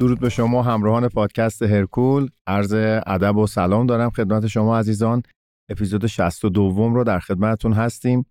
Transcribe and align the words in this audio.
درود 0.00 0.20
به 0.20 0.28
شما 0.28 0.62
همراهان 0.62 1.08
پادکست 1.08 1.62
هرکول. 1.62 2.28
عرض 2.46 2.72
ادب 3.06 3.36
و 3.36 3.46
سلام 3.46 3.86
دارم 3.86 4.10
خدمت 4.10 4.46
شما 4.46 4.78
عزیزان. 4.78 5.22
اپیزود 5.70 6.06
62 6.06 6.88
رو 6.94 7.04
در 7.04 7.18
خدمتتون 7.18 7.72
هستیم. 7.72 8.26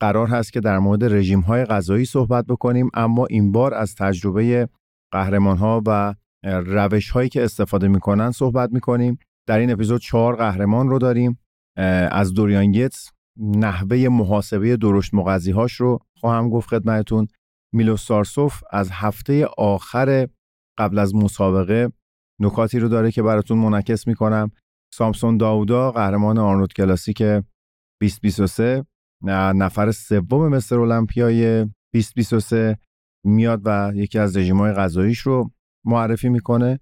قرار 0.00 0.26
هست 0.26 0.52
که 0.52 0.60
در 0.60 0.78
مورد 0.78 1.04
رژیم 1.04 1.40
های 1.40 1.64
غذایی 1.64 2.04
صحبت 2.04 2.46
بکنیم 2.46 2.90
اما 2.94 3.26
این 3.26 3.52
بار 3.52 3.74
از 3.74 3.94
تجربه 3.94 4.68
قهرمان 5.12 5.56
ها 5.56 5.82
و 5.86 6.14
روش 6.44 7.10
هایی 7.10 7.28
که 7.28 7.44
استفاده 7.44 7.88
می‌کنن 7.88 8.30
صحبت 8.30 8.72
می‌کنیم. 8.72 9.18
در 9.48 9.58
این 9.58 9.70
اپیزود 9.70 10.00
چهار 10.00 10.36
قهرمان 10.36 10.88
رو 10.88 10.98
داریم. 10.98 11.38
از 12.10 12.34
دوریان 12.34 12.74
یتس 12.74 13.10
نحوه 13.40 14.08
محاسبه 14.08 14.76
درشت 14.76 15.14
مغذی 15.14 15.50
هاش 15.50 15.72
رو 15.72 15.98
خواهم 16.20 16.50
گفت 16.50 16.68
خدمتتون. 16.68 17.26
میلو 17.74 17.96
سارسوف 17.96 18.62
از 18.70 18.90
هفته 18.92 19.46
آخر 19.58 20.28
قبل 20.78 20.98
از 20.98 21.14
مسابقه 21.14 21.92
نکاتی 22.40 22.78
رو 22.78 22.88
داره 22.88 23.10
که 23.10 23.22
براتون 23.22 23.58
منعکس 23.58 24.06
می‌کنم. 24.06 24.50
سامسون 24.94 25.36
داودا 25.36 25.92
قهرمان 25.92 26.38
آرنولد 26.38 26.72
کلاسیک 26.72 27.22
2023 27.22 28.84
نفر 29.22 29.90
سوم 29.90 30.48
مستر 30.48 30.80
المپیای 30.80 31.64
2023 31.64 32.78
میاد 33.24 33.62
و 33.64 33.92
یکی 33.94 34.18
از 34.18 34.36
رژیم‌های 34.36 34.72
غذاییش 34.72 35.18
رو 35.18 35.50
معرفی 35.86 36.28
می‌کنه 36.28 36.80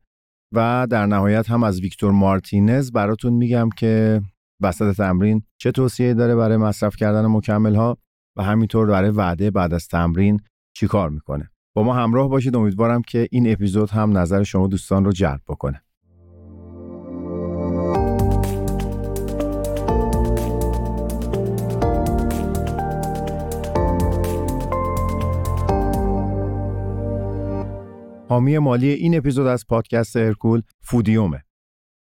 و 0.55 0.87
در 0.91 1.06
نهایت 1.06 1.51
هم 1.51 1.62
از 1.62 1.81
ویکتور 1.81 2.12
مارتینز 2.12 2.93
براتون 2.93 3.33
میگم 3.33 3.69
که 3.77 4.23
وسط 4.62 4.97
تمرین 4.97 5.43
چه 5.61 5.73
توصیه 5.73 6.15
داره 6.15 6.37
برای 6.37 6.56
مصرف 6.56 6.97
کردن 6.97 7.27
مکمل 7.27 7.75
ها 7.75 7.99
و 8.37 8.43
همینطور 8.43 8.87
برای 8.87 9.11
وعده 9.11 9.51
بعد 9.51 9.75
از 9.75 9.89
تمرین 9.89 10.41
چیکار 10.77 11.11
می‌کنه. 11.11 11.51
با 11.77 11.83
ما 11.83 11.95
همراه 11.95 12.29
باشید 12.29 12.57
امیدوارم 12.57 13.03
که 13.03 13.29
این 13.31 13.53
اپیزود 13.53 13.91
هم 13.91 14.19
نظر 14.19 14.43
شما 14.43 14.67
دوستان 14.67 15.05
رو 15.05 15.13
جلب 15.13 15.41
بکنه 15.49 15.83
حامی 28.29 28.59
مالی 28.59 28.89
این 28.89 29.17
اپیزود 29.17 29.47
از 29.47 29.67
پادکست 29.67 30.17
هرکول 30.17 30.63
فودیومه. 30.81 31.45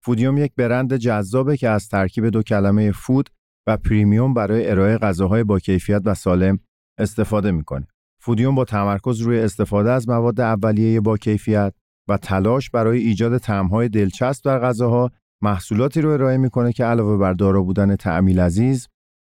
فودیوم 0.04 0.38
یک 0.38 0.52
برند 0.56 0.96
جذابه 0.96 1.58
که 1.58 1.70
از 1.70 1.90
ترکیب 1.90 2.30
دو 2.30 2.44
کلمه 2.44 2.92
فود 2.92 3.30
و 3.68 3.78
پریمیوم 3.78 4.34
برای 4.34 4.70
ارائه 4.70 4.98
غذاهای 4.98 5.44
با 5.44 5.59
کیفیت 5.59 6.02
و 6.06 6.14
سالم 6.14 6.59
استفاده 6.98 7.52
می‌کنه. 7.52 7.88
فودیوم 8.28 8.56
با 8.56 8.66
تمرکز 8.66 9.22
روی 9.22 9.39
استفاده 9.39 9.92
از 9.92 10.09
مواد 10.09 10.42
اولیه 10.42 11.02
با 11.02 11.17
کیفیت 11.17 11.73
و 12.09 12.17
تلاش 12.17 12.69
برای 12.69 13.00
ایجاد 13.00 13.38
طعم‌های 13.38 13.89
دلچسب 13.89 14.45
در 14.45 14.59
غذاها 14.59 15.11
محصولاتی 15.42 16.02
رو 16.02 16.09
ارائه 16.09 16.38
می‌کنه 16.38 16.73
که 16.73 16.86
علاوه 16.86 17.17
بر 17.17 17.34
دارا 17.34 17.64
بودن 17.64 17.95
طعمی 17.95 18.34
لذیذ 18.34 18.86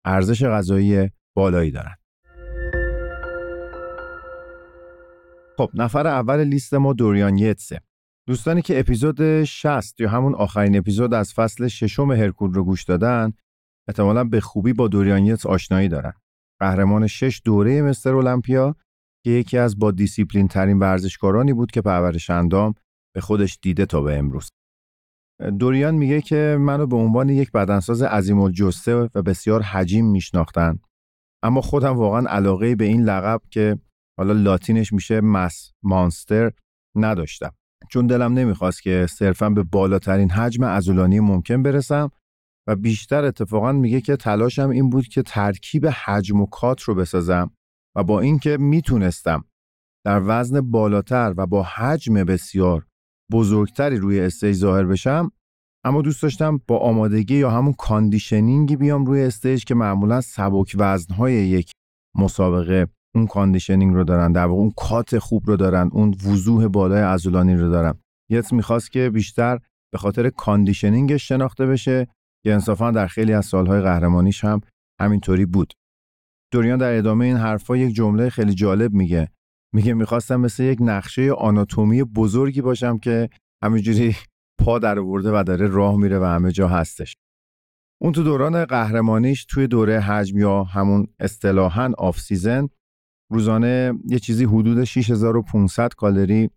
ارزش 0.05 0.45
غذایی 0.45 1.11
بالایی 1.37 1.71
دارند. 1.71 1.99
خب 5.57 5.71
نفر 5.75 6.07
اول 6.07 6.45
لیست 6.45 6.75
ما 6.75 6.93
دوریان 6.93 7.39
یتسه 7.39 7.81
دوستانی 8.27 8.63
که 8.63 8.81
اپیزود 8.81 9.45
60 9.45 10.01
یا 10.01 10.09
همون 10.09 10.35
آخرین 10.35 10.77
اپیزود 10.77 11.15
از 11.15 11.35
فصل 11.35 11.69
ششم 11.69 12.13
هرکول 12.13 12.55
رو 12.55 12.65
گوش 12.65 12.85
دادن 12.85 13.33
احتمالا 13.89 14.25
به 14.25 14.41
خوبی 14.41 14.73
با 14.73 14.89
دوریان 14.89 15.25
یتس 15.25 15.47
آشنایی 15.47 15.89
دارن 15.89 16.13
قهرمان 16.61 17.07
شش 17.07 17.43
دوره 17.45 17.83
مستر 17.83 18.15
المپیا 18.15 18.77
که 19.25 19.31
یکی 19.31 19.59
از 19.59 19.79
با 19.79 19.91
دیسیپلین 19.91 20.49
ترین 20.49 20.79
ورزشکارانی 20.79 21.53
بود 21.53 21.71
که 21.71 21.81
پرورش 21.81 22.31
اندام 22.31 22.75
به 23.15 23.21
خودش 23.21 23.59
دیده 23.63 23.87
تا 23.87 24.01
به 24.01 24.19
امروز. 24.19 24.51
دوریان 25.59 25.95
میگه 25.95 26.21
که 26.21 26.57
منو 26.61 26.87
به 26.87 26.97
عنوان 26.97 27.29
یک 27.29 27.53
بدنساز 27.53 28.03
عظیم 28.03 28.41
الجثه 28.41 28.95
و 28.95 29.23
بسیار 29.23 29.63
حجیم 29.63 30.07
میشناختن. 30.11 30.79
اما 31.43 31.61
خودم 31.61 31.97
واقعا 31.97 32.27
علاقه 32.29 32.77
به 32.77 32.85
این 32.85 33.03
لقب 33.03 33.41
که 33.51 33.79
حالا 34.19 34.33
لاتینش 34.33 34.93
میشه 34.93 35.21
mass 35.21 35.73
monster 35.83 36.53
نداشتم. 36.97 37.55
چون 37.91 38.07
دلم 38.07 38.33
نمی‌خواست 38.33 38.83
که 38.83 39.07
صرفا 39.11 39.51
به 39.51 39.63
بالاترین 39.63 40.31
حجم 40.31 40.65
عضلانی 40.65 41.21
ممکن 41.21 41.63
برسم 41.63 42.11
و 42.67 42.77
بیشتر 42.77 43.25
اتفاقا 43.25 43.73
میگه 43.73 44.01
که 44.01 44.17
تلاشم 44.17 44.69
این 44.69 44.91
بود 44.91 45.09
که 45.09 45.23
ترکیب 45.23 45.87
حجم 45.87 46.41
و 46.41 46.47
cut 46.47 46.83
رو 46.83 46.95
بسازم 46.95 47.51
و 47.97 48.05
با 48.05 48.21
اینکه 48.21 48.57
می‌تونستم 48.57 49.45
در 50.05 50.23
وزن 50.25 50.61
بالاتر 50.61 51.35
و 51.37 51.47
با 51.47 51.63
حجم 51.63 52.15
بسیار 52.15 52.87
بزرگتری 53.33 53.97
روی 53.97 54.21
stage 54.21 54.57
ظاهر 54.57 54.85
بشم 54.85 55.33
اما 55.85 56.03
دوست 56.03 56.23
داشتم 56.23 56.61
با 56.69 56.79
آمادگی 56.79 57.37
یا 57.37 57.51
همون 57.51 57.73
conditioning 57.73 58.69
ی 58.69 58.77
بیام 58.77 59.07
روی 59.07 59.23
stage 59.23 59.65
که 59.65 59.75
معمولا 59.75 60.21
سبک 60.21 60.77
وزنهای 60.79 61.33
یک 61.33 61.73
مسابقه 62.17 62.87
اون 63.15 63.27
conditioning 63.27 63.95
رو 63.95 64.05
دارن 64.05 64.33
در 64.33 64.47
واقع 64.47 64.61
اون 64.61 64.73
cut 64.77 65.19
خوب 65.19 65.47
رو 65.47 65.57
دارن 65.57 65.91
اون 65.93 66.15
وضوح 66.27 66.69
بالای 66.69 67.03
عضلانی 67.03 67.55
رو 67.55 67.71
دارن. 67.71 67.95
یتس 68.31 68.53
می‌خواست 68.53 68.93
که 68.93 69.11
بیشتر 69.11 69.59
به 69.93 69.99
خاطر 69.99 70.31
conditioning 70.31 71.15
ش 71.15 71.29
شناخته 71.29 71.67
بشه 71.67 72.07
که 72.45 72.53
انصافا 72.53 72.91
در 72.91 73.07
خیلی 73.07 73.33
از 73.33 73.47
سالهای 73.47 73.81
قهرمانیش 73.81 74.45
هم 74.45 74.61
همینطوری 75.01 75.47
بود. 75.47 75.75
دوریان 76.53 76.79
در 76.79 76.99
ادامه 76.99 77.25
این 77.25 77.37
حرفا 77.37 77.77
یک 77.77 77.95
جمله 77.95 78.31
خیلی 78.31 78.55
جالب 78.55 78.93
میگه. 78.93 79.29
میگه 79.75 79.95
می‌خواستم 79.95 80.41
مثل 80.41 80.63
یک 80.63 80.79
نقشه 80.81 81.33
آناتومی 81.33 82.05
بزرگی 82.05 82.61
باشم 82.61 82.99
که 82.99 83.31
همینجوری 83.65 84.17
پا 84.61 84.79
درآورده 84.79 85.31
و 85.31 85.45
داره 85.47 85.67
راه 85.67 85.97
میره 85.97 86.19
و 86.19 86.25
همه 86.25 86.53
جا 86.53 86.69
هستش. 86.69 87.17
اون 88.03 88.13
تو 88.13 88.23
دوران 88.23 88.65
قهرمانیش 88.65 89.45
توی 89.45 89.67
دوره 89.67 90.01
حجم 90.01 90.39
یا 90.39 90.65
همون 90.65 91.07
اصطلاحا 91.21 91.93
off 91.99 92.21
season 92.21 92.69
روزانه 93.31 93.93
یه 94.09 94.19
چیزی 94.19 94.45
حدود 94.45 94.85
6500 94.85 95.95
کالری 95.95 96.51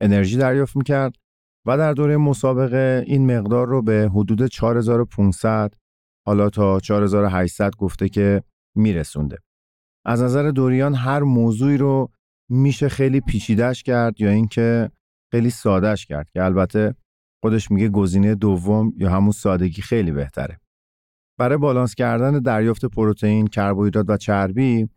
انرژی 0.00 0.36
دریافت 0.36 0.76
می‌کرد. 0.76 1.16
و 1.66 1.78
در 1.78 1.92
دوره 1.92 2.16
مسابقه 2.16 3.04
این 3.06 3.38
مقدار 3.38 3.66
رو 3.66 3.82
به 3.82 4.10
حدود 4.14 4.46
4500 4.46 5.74
حالا 6.26 6.50
تا 6.50 6.80
4800 6.80 7.76
گفته 7.76 8.08
که 8.08 8.42
میرسونده. 8.76 9.38
از 10.04 10.22
نظر 10.22 10.50
دوریان 10.50 10.94
هر 10.94 11.20
موضوعی 11.20 11.76
رو 11.76 12.10
میشه 12.50 12.88
خیلی 12.88 13.20
پیچیدش 13.20 13.82
کرد 13.82 14.20
یا 14.20 14.30
اینکه 14.30 14.90
خیلی 15.30 15.50
سادهش 15.50 16.06
کرد 16.06 16.30
که 16.30 16.44
البته 16.44 16.94
خودش 17.42 17.70
میگه 17.70 17.88
گزینه 17.88 18.34
دوم 18.34 18.92
یا 18.96 19.10
همون 19.10 19.32
سادگی 19.32 19.82
خیلی 19.82 20.12
بهتره. 20.12 20.60
برای 21.38 21.58
بالانس 21.58 21.94
کردن 21.94 22.38
دریافت 22.38 22.84
پروتئین، 22.84 23.46
کربوهیدرات 23.46 24.06
و 24.08 24.16
چربی 24.16 24.88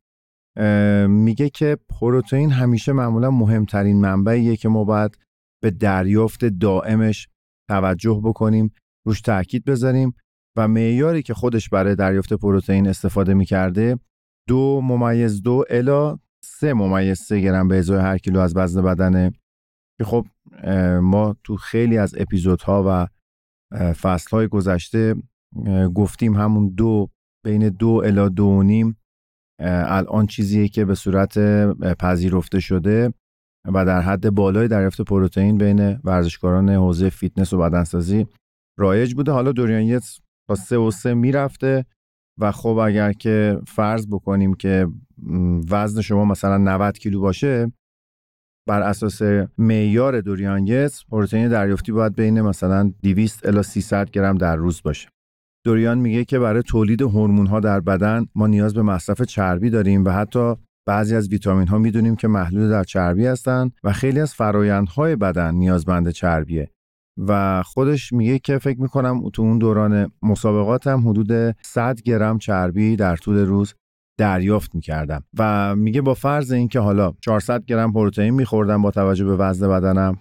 میگه 1.07 1.49
که 1.49 1.77
پروتئین 1.89 2.51
همیشه 2.51 2.91
معمولا 2.91 3.31
مهمترین 3.31 4.01
منبعیه 4.01 4.55
که 4.55 4.69
ما 4.69 4.83
باید 4.83 5.17
به 5.63 5.71
دریافت 5.71 6.45
دائمش 6.45 7.27
توجه 7.69 8.21
بکنیم 8.23 8.71
روش 9.07 9.21
تاکید 9.21 9.65
بذاریم 9.65 10.13
و 10.57 10.67
معیاری 10.67 11.21
که 11.21 11.33
خودش 11.33 11.69
برای 11.69 11.95
دریافت 11.95 12.33
پروتئین 12.33 12.87
استفاده 12.87 13.33
می‌کرده 13.33 13.99
دو 14.47 14.81
ممیز 14.81 15.41
دو 15.41 15.63
الا 15.69 16.17
سه 16.43 16.73
ممیز 16.73 17.19
سه 17.19 17.39
گرم 17.39 17.67
به 17.67 17.77
ازای 17.77 17.99
هر 17.99 18.17
کیلو 18.17 18.39
از 18.39 18.57
وزن 18.57 18.81
بدنه. 18.81 19.31
که 19.97 20.03
خب 20.05 20.27
ما 21.01 21.35
تو 21.43 21.55
خیلی 21.55 21.97
از 21.97 22.15
اپیزودها 22.17 22.83
و 22.87 23.07
فصلهای 23.93 24.47
گذشته 24.47 25.15
گفتیم 25.95 26.35
همون 26.35 26.69
دو 26.69 27.09
بین 27.45 27.69
دو 27.69 28.01
الی 28.05 28.29
دو 28.29 28.63
نیم 28.63 28.97
الان 29.59 30.25
چیزیه 30.25 30.67
که 30.67 30.85
به 30.85 30.95
صورت 30.95 31.39
پذیرفته 31.99 32.59
شده. 32.59 33.13
و 33.65 33.85
در 33.85 34.01
حد 34.01 34.29
بالای 34.29 34.67
دریافت 34.67 35.01
پروتئین 35.01 35.57
بین 35.57 35.99
ورزشکاران 36.03 36.69
حوزه 36.69 37.09
فیتنس 37.09 37.53
و 37.53 37.57
بدنسازی 37.57 38.27
رایج 38.79 39.13
بوده. 39.13 39.31
حالا 39.31 39.51
دوریان 39.51 40.01
تا 40.49 40.55
سه 40.55 40.77
و 40.77 40.91
سه 40.91 41.13
می‌رفته 41.13 41.85
و 42.39 42.51
خب 42.51 42.77
اگر 42.77 43.13
که 43.13 43.61
فرض 43.67 44.07
بکنیم 44.07 44.53
که 44.53 44.87
وزن 45.69 46.01
شما 46.01 46.25
مثلا 46.25 46.57
90 46.57 46.97
کیلو 46.97 47.21
باشه 47.21 47.71
بر 48.67 48.81
اساس 48.81 49.21
معیار 49.57 50.21
دوریان 50.21 50.89
پروتئین 51.11 51.47
دریافتی 51.47 51.91
باید 51.91 52.15
بین 52.15 52.41
مثلا 52.41 52.93
200 53.03 53.45
الی 53.45 53.63
300 53.63 54.09
گرم 54.09 54.37
در 54.37 54.55
روز 54.55 54.81
باشه. 54.83 55.09
دوریان 55.65 55.97
میگه 55.97 56.25
که 56.25 56.39
برای 56.39 56.61
تولید 56.63 57.01
هورمون 57.01 57.47
ها 57.47 57.59
در 57.59 57.79
بدن 57.79 58.25
ما 58.35 58.47
نیاز 58.47 58.73
به 58.73 58.81
مصرف 58.81 59.21
چربی 59.21 59.69
داریم 59.69 60.05
و 60.05 60.09
حتی 60.09 60.55
بعضی 60.89 61.15
از 61.15 61.29
ویتامین 61.29 61.67
ها 61.67 61.77
می‌دونیم 61.77 62.15
که 62.15 62.27
محلول 62.27 62.69
در 62.69 62.83
چربی 62.83 63.25
هستند 63.25 63.71
و 63.83 63.93
خیلی 63.93 64.19
از 64.19 64.33
فرایندهای 64.33 65.15
بدن 65.15 65.55
نیازمند 65.55 66.09
چربیه. 66.09 66.69
و 67.27 67.63
خودش 67.63 68.13
میگه 68.13 68.39
که 68.39 68.57
فکر 68.57 68.81
می‌کنم 68.81 69.29
تو 69.29 69.41
اون 69.41 69.57
دوران 69.57 70.11
مسابقات 70.21 70.87
هم 70.87 71.09
حدود 71.09 71.55
100 71.65 72.01
گرم 72.01 72.37
چربی 72.37 72.95
در 72.95 73.15
طول 73.15 73.37
روز 73.37 73.73
دریافت 74.19 74.75
می‌کردم. 74.75 75.23
و 75.39 75.75
میگه 75.75 76.01
با 76.01 76.13
فرض 76.13 76.51
اینکه 76.51 76.79
حالا 76.79 77.13
400 77.21 77.65
گرم 77.65 77.93
پروتئین 77.93 78.33
میخوردم 78.33 78.81
با 78.81 78.91
توجه 78.91 79.25
به 79.25 79.35
وزن 79.35 79.69
بدنم 79.69 80.17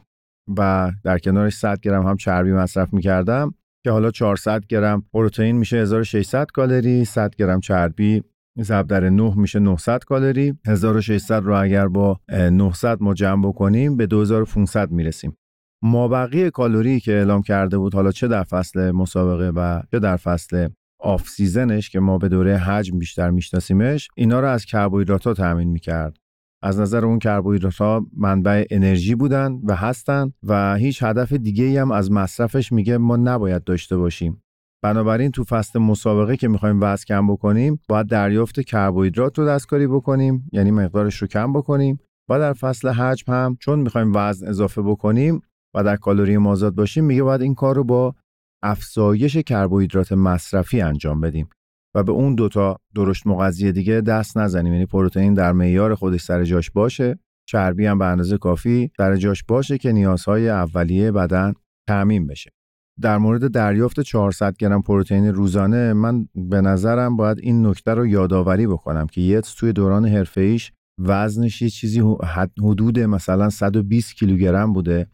و 0.59 0.93
در 1.05 1.19
کنارش 1.19 1.55
100 1.55 1.81
گرم 1.81 2.07
هم 2.07 2.17
چربی 2.17 2.53
مصرف 2.53 2.95
می‌کردم 2.95 3.55
که 3.85 3.91
حالا 3.91 4.11
400 4.11 4.67
گرم 4.67 5.03
پروتئین 5.13 5.57
میشه 5.57 5.77
1600 5.77 6.47
کالری 6.47 7.05
100 7.05 7.35
گرم 7.35 7.61
چربی 7.61 8.23
ضرب 8.63 8.87
در 8.87 9.09
9 9.09 9.35
میشه 9.37 9.59
900 9.59 9.99
کالری. 9.99 10.55
1600 10.67 11.45
رو 11.45 11.63
اگر 11.63 11.89
با 11.89 12.21
900 12.31 13.03
ما 13.03 13.15
جمع 13.15 13.49
بکنیم 13.49 13.97
به 13.97 14.07
2500 14.07 14.91
می‌رسیم. 14.91 15.37
مابقی 15.83 16.51
کالری 16.51 17.01
که 17.01 17.13
اعلام 17.13 17.43
کرده 17.43 17.79
بود 17.79 17.95
حالا 17.95 18.13
چه 18.13 18.29
در 18.29 18.43
فصل 18.43 18.91
مسابقه 18.91 19.49
و 19.49 19.83
چه 19.91 19.99
در 19.99 20.17
فصل 20.17 20.69
off 21.01 21.29
season 21.29 21.75
ش 21.75 21.91
که 21.91 22.01
ما 22.01 22.19
به 22.19 22.29
دوره 22.29 22.57
حجم 22.57 22.99
بیشتر 22.99 23.31
میشناسیمش 23.31 24.09
اینا 24.17 24.41
رو 24.41 24.47
از 24.47 24.65
کربوهیدرات 24.65 25.27
ها 25.27 25.35
تامین 25.35 25.69
می‌کرد. 25.69 26.17
از 26.63 26.81
نظر 26.81 27.05
اون 27.05 27.19
کربوهیدرات 27.19 27.77
ها 27.77 28.07
منبع 28.17 28.65
انرژی 28.71 29.15
بودن 29.15 29.61
و 29.65 29.77
هستن 29.77 30.33
و 30.43 30.75
هیچ 30.75 31.03
هدف 31.03 31.33
دیگه 31.33 31.81
هم 31.81 31.91
از 31.91 32.13
مصرفش 32.13 32.73
میگه 32.73 32.99
ما 32.99 33.17
نباید 33.17 33.65
داشته 33.65 33.97
باشیم. 33.97 34.43
بنابراین 34.83 35.31
تو 35.31 35.45
فصل 35.45 35.79
مسابقه 35.79 36.37
که 36.37 36.49
می‌خوایم 36.49 36.83
وزن 36.83 37.05
کم 37.05 37.27
بکنیم 37.27 37.81
باید 37.89 38.07
دریافت 38.07 38.61
کربوهیدرات 38.61 39.39
رو 39.39 39.47
دستکاری 39.47 39.87
بکنیم 39.87 40.49
یعنی 40.53 40.71
مقدارش 40.71 41.17
رو 41.17 41.29
کم 41.29 41.53
بکنیم 41.53 42.01
و 42.31 42.39
در 42.39 42.53
فصل 42.53 42.89
حجم 42.89 43.33
هم 43.33 43.57
چون 43.61 43.79
می‌خوایم 43.79 44.13
وزن 44.15 44.49
اضافه 44.49 44.83
بکنیم 44.83 45.43
و 45.75 45.85
در 45.85 45.97
کالری 45.97 46.37
مازاد 46.37 46.75
باشیم 46.75 47.05
میگه 47.05 47.23
باید 47.23 47.43
این 47.43 47.55
کار 47.55 47.77
رو 47.77 47.85
با 47.85 48.15
افزایش 48.63 49.37
کربوهیدرات 49.37 50.13
مصرفی 50.13 50.81
انجام 50.81 51.21
بدیم 51.21 51.49
و 51.95 52.03
به 52.03 52.13
اون 52.13 52.35
دوتا 52.35 52.77
درشت 52.95 53.27
مغذی 53.27 53.73
دیگه 53.73 54.01
دست 54.01 54.39
نزنیم. 54.39 54.73
یعنی 54.73 54.87
پروتئین 54.87 55.35
در 55.35 55.53
معیار 55.53 55.95
خودش 55.95 56.23
سر 56.23 56.45
جاش 56.45 56.71
باشه 56.71 57.19
چربی 57.49 57.87
هم 57.87 57.99
به 57.99 58.05
اندازه 58.05 58.39
کافی 58.39 58.91
سر 58.97 59.17
جاش 59.17 59.45
باشه 59.45 59.79
که 59.79 59.93
نیازهای 59.93 60.49
اولیه 60.49 61.13
بدن 61.13 61.55
تأمین 61.89 62.27
بشه. 62.27 62.58
در 63.01 63.19
مورد 63.19 63.51
دریافت 63.51 64.01
400 64.01 64.57
گرم 64.57 64.83
پروتئین 64.83 65.27
روزانه 65.27 65.93
من 65.93 66.29
به 66.35 66.61
نظرم 66.61 67.17
باید 67.17 67.39
این 67.39 67.67
نکته 67.67 67.95
رو 67.95 68.07
یادآوری 68.07 68.67
بکنم 68.67 69.07
که 69.07 69.21
یتس 69.21 69.55
توی 69.55 69.73
دوران 69.73 70.07
حرفه‌ایش 70.07 70.73
وزنش 70.99 71.63
یه 71.63 71.71
چیزی 71.71 72.03
حدود 72.63 72.99
مثلا 72.99 73.51
120 73.51 74.15
کیلوگرم 74.15 74.73
بوده 74.73 75.07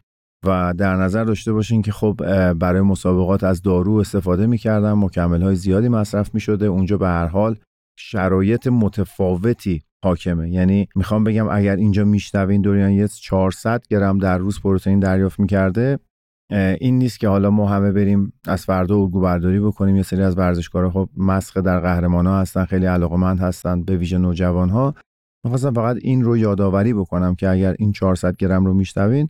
و 0.45 0.73
در 0.77 0.95
نظر 0.95 1.23
داشته 1.23 1.53
باشین 1.53 1.81
که 1.81 1.91
خب 1.91 2.15
برای 2.53 2.81
مسابقات 2.81 3.43
از 3.43 3.61
دارو 3.61 3.93
استفاده 3.93 4.47
می‌کردن 4.47 4.93
مکمل 4.93 5.41
های 5.41 5.55
زیادی 5.55 5.89
مصرف 5.89 6.33
می‌شده. 6.33 6.65
اونجا 6.65 6.97
به 6.97 7.07
هر 7.07 7.27
حال 7.27 7.55
شرایط 7.99 8.67
متفاوتی 8.67 9.81
حاکمه. 10.03 10.49
یعنی 10.49 10.87
می‌خوام 10.95 11.23
بگم 11.23 11.47
اگر 11.49 11.75
اینجا 11.75 12.05
میشنوین 12.05 12.61
دوریان 12.61 12.91
یه 12.91 13.07
400 13.07 13.83
گرم 13.89 14.17
در 14.17 14.37
روز 14.37 14.61
پروتئین 14.61 14.99
دریافت 14.99 15.39
می‌کرده 15.39 15.99
این 16.51 16.97
نیست 16.97 17.19
که 17.19 17.27
حالا 17.27 17.49
ما 17.49 17.69
همه 17.69 17.91
بریم 17.91 18.33
از 18.47 18.65
فردا 18.65 18.97
الگو 18.97 19.19
برداری 19.19 19.59
بکنیم 19.59 19.95
یه 19.95 20.03
سری 20.03 20.21
از 20.21 20.37
ورزشکارا 20.37 20.91
خب 20.91 21.09
مسخ 21.17 21.57
در 21.57 21.79
قهرمان 21.79 22.27
ها 22.27 22.39
هستن 22.39 22.65
خیلی 22.65 22.85
علاقمند 22.85 23.39
هستن 23.39 23.83
به 23.83 23.97
ویژه 23.97 24.17
نوجوان 24.17 24.69
ها 24.69 24.95
می‌خواستم 25.43 25.73
فقط 25.73 25.97
این 26.01 26.23
رو 26.23 26.37
یادآوری 26.37 26.93
بکنم 26.93 27.35
که 27.35 27.49
اگر 27.49 27.75
این 27.79 27.91
400 27.91 28.35
گرم 28.35 28.65
رو 28.65 28.73
میشنوین 28.73 29.29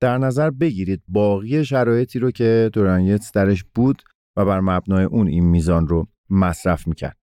در 0.00 0.18
نظر 0.18 0.50
بگیرید 0.50 1.02
باقی 1.08 1.64
شرایطی 1.64 2.18
رو 2.18 2.30
که 2.30 2.70
دورانیتس 2.72 3.32
درش 3.32 3.64
بود 3.74 4.02
و 4.36 4.44
بر 4.44 4.60
مبنای 4.60 5.04
اون 5.04 5.28
این 5.28 5.44
میزان 5.44 5.88
رو 5.88 6.06
مصرف 6.30 6.86
می‌کرد. 6.86 7.16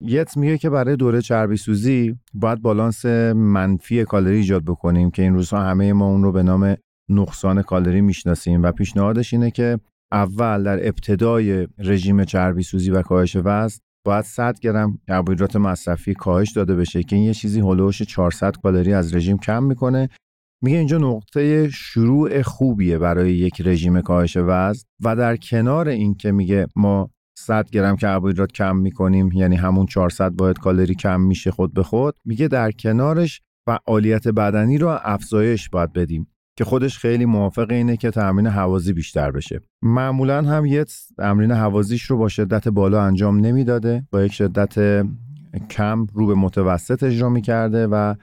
یتس 0.00 0.36
میگه 0.36 0.58
که 0.58 0.70
برای 0.70 0.96
دوره 0.96 1.20
چربی 1.20 1.56
سوزی 1.56 2.18
باید 2.34 2.62
بالانس 2.62 3.06
منفی 3.34 4.04
کالری 4.04 4.36
ایجاد 4.36 4.64
بکنیم 4.64 5.10
که 5.10 5.22
این 5.22 5.34
روزها 5.34 5.62
همه 5.62 5.92
ما 5.92 6.06
اون 6.06 6.22
رو 6.22 6.32
به 6.32 6.42
نام 6.42 6.76
نقصان 7.10 7.62
کالری 7.62 8.00
می‌شناسیم 8.00 8.62
و 8.62 8.72
پیشنهادش 8.72 9.34
اینه 9.34 9.50
که 9.50 9.80
اول 10.12 10.62
در 10.62 10.88
ابتدای 10.88 11.68
رژیم 11.78 12.24
چربی 12.24 12.62
سوزی 12.62 12.90
و 12.90 13.02
کاهش 13.02 13.36
وزن 13.36 13.78
باید 14.06 14.24
100 14.24 14.58
گرم 14.58 14.98
کربوهیدرات 15.08 15.56
مصرفی 15.56 16.14
کاهش 16.14 16.52
داده 16.52 16.74
بشه 16.74 17.02
که 17.02 17.16
این 17.16 17.24
یه 17.24 17.34
چیزی 17.34 17.60
هلوش 17.60 18.02
400 18.02 18.56
کالری 18.56 18.92
از 18.94 19.14
رژیم 19.14 19.38
کم 19.38 19.62
می‌کنه. 19.62 20.08
میگه 20.62 20.78
اینجا 20.78 20.98
نقطه 20.98 21.70
شروع 21.70 22.42
خوبیه 22.42 22.98
برای 22.98 23.32
یک 23.32 23.62
رژیم 23.64 24.00
کاهش 24.00 24.36
وزن 24.36 24.84
و 25.02 25.16
در 25.16 25.36
کنار 25.36 25.88
این 25.88 26.14
که 26.14 26.32
میگه 26.32 26.66
ما 26.76 27.10
100 27.38 27.70
گرم 27.70 27.96
کربوهیدرات 27.96 28.52
کم 28.52 28.76
می‌کنیم 28.76 29.32
یعنی 29.32 29.56
همون 29.56 29.86
400 29.86 30.32
باید 30.32 30.58
کالری 30.58 30.94
کم 30.94 31.20
میشه 31.20 31.50
خود 31.50 31.74
به 31.74 31.82
خود 31.82 32.16
میگه 32.24 32.48
در 32.48 32.70
کنارش 32.70 33.40
فعالیت 33.66 34.28
بدنی 34.28 34.78
رو 34.78 34.98
افزایش 35.02 35.68
باید 35.68 35.92
بدیم. 35.92 36.33
که 36.56 36.64
خودش 36.64 36.98
خیلی 36.98 37.24
موافق 37.24 37.70
اینه 37.70 37.96
که 37.96 38.10
تمرین 38.10 38.46
حوازی 38.46 38.92
بیشتر 38.92 39.30
بشه. 39.30 39.60
معمولا 39.82 40.42
هم 40.42 40.66
یه 40.66 40.84
تمرین 41.18 41.52
حوازیش 41.52 42.02
رو 42.02 42.16
با 42.16 42.28
شدت 42.28 42.68
بالا 42.68 43.02
انجام 43.02 43.40
نمی‌داده. 43.40 44.06
با 44.10 44.22
یک 44.22 44.32
شدت 44.32 45.04
کم 45.70 46.06
رو 46.14 46.26
به 46.26 46.34
متوسط 46.34 47.02
اجرا 47.02 47.28
می‌کرده 47.28 47.86
و 47.86 48.14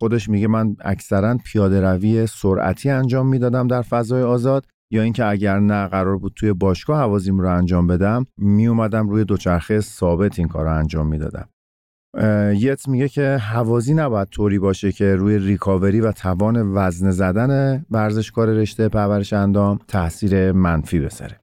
خودش 0.00 0.28
میگه 0.28 0.48
من 0.48 0.76
اکثرا 0.80 1.38
پیاده 1.44 1.80
روی 1.80 2.26
سرعتی 2.26 2.90
انجام 2.90 3.28
می‌دادم 3.28 3.66
در 3.66 3.82
فضای 3.82 4.22
آزاد. 4.22 4.66
یا 4.90 5.02
اینکه 5.02 5.26
اگر 5.26 5.60
نه 5.60 5.86
قرار 5.86 6.18
بود 6.18 6.32
توی 6.36 6.52
باشگاه 6.52 7.00
حوازیم 7.00 7.38
رو 7.38 7.56
انجام 7.56 7.86
بدم 7.86 8.26
می 8.36 8.66
اومدم 8.66 9.08
روی 9.08 9.24
دوچرخه 9.24 9.80
ثابت 9.80 10.38
این 10.38 10.48
کار 10.48 10.64
رو 10.64 10.78
انجام 10.78 11.06
می‌دادم. 11.06 11.48
یت 12.54 12.88
میگه 12.88 13.08
که 13.08 13.36
حوازی 13.36 13.94
نباید 13.94 14.28
طوری 14.28 14.58
باشه 14.58 14.92
که 14.92 15.14
روی 15.14 15.38
ریکاوری 15.38 16.00
و 16.00 16.12
توان 16.12 16.74
وزن 16.74 17.10
زدن 17.10 17.84
ورزشکار 17.90 18.48
رشته 18.48 18.88
پرورش 18.88 19.32
اندام 19.32 19.78
تاثیر 19.88 20.52
منفی 20.52 21.00
بسره 21.00 21.41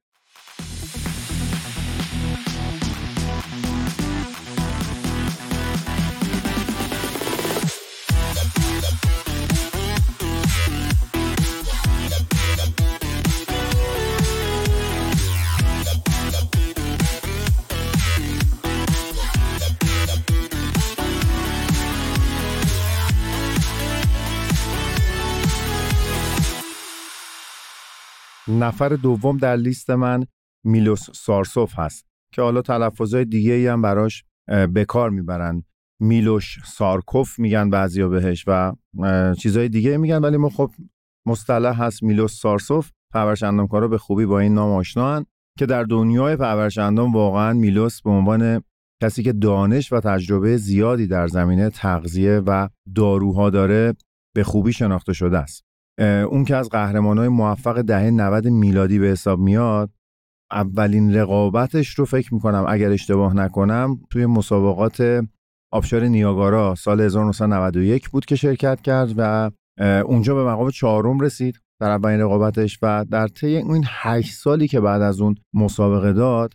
نفر 28.82 28.96
دوم 28.96 29.38
در 29.38 29.56
لیست 29.56 29.90
من 29.90 30.26
میلوس 30.66 31.10
سارسوف 31.14 31.80
هست 31.80 32.06
که 32.34 32.42
حالا 32.42 32.62
تلفظهای 32.62 33.26
دیگه 33.26 33.54
ای 33.54 33.68
هم 33.68 33.82
براش 33.82 34.24
به 34.74 34.86
کار 34.86 35.10
می‌برن. 35.10 35.64
میلوش 36.02 36.60
سارکوف 36.66 37.40
میگن 37.40 37.70
بعضیا 37.70 38.10
بهش 38.10 38.46
و 38.48 38.74
چیزهای 39.40 39.70
دیگه 39.70 39.98
میگن 39.98 40.18
ولی 40.18 40.38
ما 40.38 40.50
خب 40.50 40.72
مصطلح 41.28 41.84
هست 41.84 42.04
میلوس 42.04 42.40
سارسوف. 42.40 42.92
پرورش 43.14 43.44
اندامکارا 43.44 43.88
به 43.88 43.98
خوبی 43.98 44.26
با 44.26 44.40
این 44.40 44.54
نام 44.54 44.72
آشنان 44.72 45.26
که 45.58 45.66
در 45.66 45.84
دنیای 45.84 46.36
پرورش 46.36 46.78
اندام 46.78 47.14
واقعا 47.14 47.54
میلوس 47.54 48.02
به 48.02 48.10
عنوان 48.10 48.64
کسی 49.04 49.24
که 49.24 49.34
دانش 49.34 49.94
و 49.94 50.00
تجربه 50.00 50.58
زیادی 50.58 51.08
در 51.08 51.28
زمینه 51.28 51.70
تغذیه 51.70 52.42
و 52.46 52.70
داروها 52.96 53.50
داره 53.50 53.94
به 54.36 54.44
خوبی 54.44 54.74
شناخته 54.74 55.14
شده 55.14 55.38
است. 55.38 55.69
اون 56.00 56.46
که 56.46 56.56
از 56.56 56.70
های 56.72 57.28
موفق 57.28 57.82
دهه 57.82 58.10
90 58.10 58.48
میلادی 58.48 59.00
به 59.00 59.08
حساب 59.08 59.40
میاد 59.40 59.90
اولین 60.52 61.16
رقابتش 61.16 61.90
رو 61.90 62.06
فکر 62.06 62.34
می‌کنم 62.34 62.66
اگر 62.70 62.92
اشتباه 62.92 63.36
نکنم 63.36 64.00
توی 64.10 64.26
مسابقات 64.26 65.26
آبشار 65.74 66.04
نیاگارا 66.04 66.76
سال 66.76 67.02
1991 67.02 68.10
بود 68.10 68.26
که 68.26 68.36
شرکت 68.36 68.82
کرد 68.82 69.14
و 69.18 69.52
اونجا 70.06 70.36
به 70.36 70.44
مقام 70.44 70.70
چهارم 70.70 71.20
رسید 71.20 71.60
در 71.82 71.90
اولین 71.90 72.20
رقابتش 72.20 72.80
و 72.82 73.06
در 73.12 73.28
طی 73.28 73.56
این 73.56 73.84
8 73.88 74.34
سالی 74.34 74.68
که 74.68 74.80
بعد 74.80 75.02
از 75.02 75.22
اون 75.22 75.36
مسابقه 75.54 76.14
داد 76.14 76.54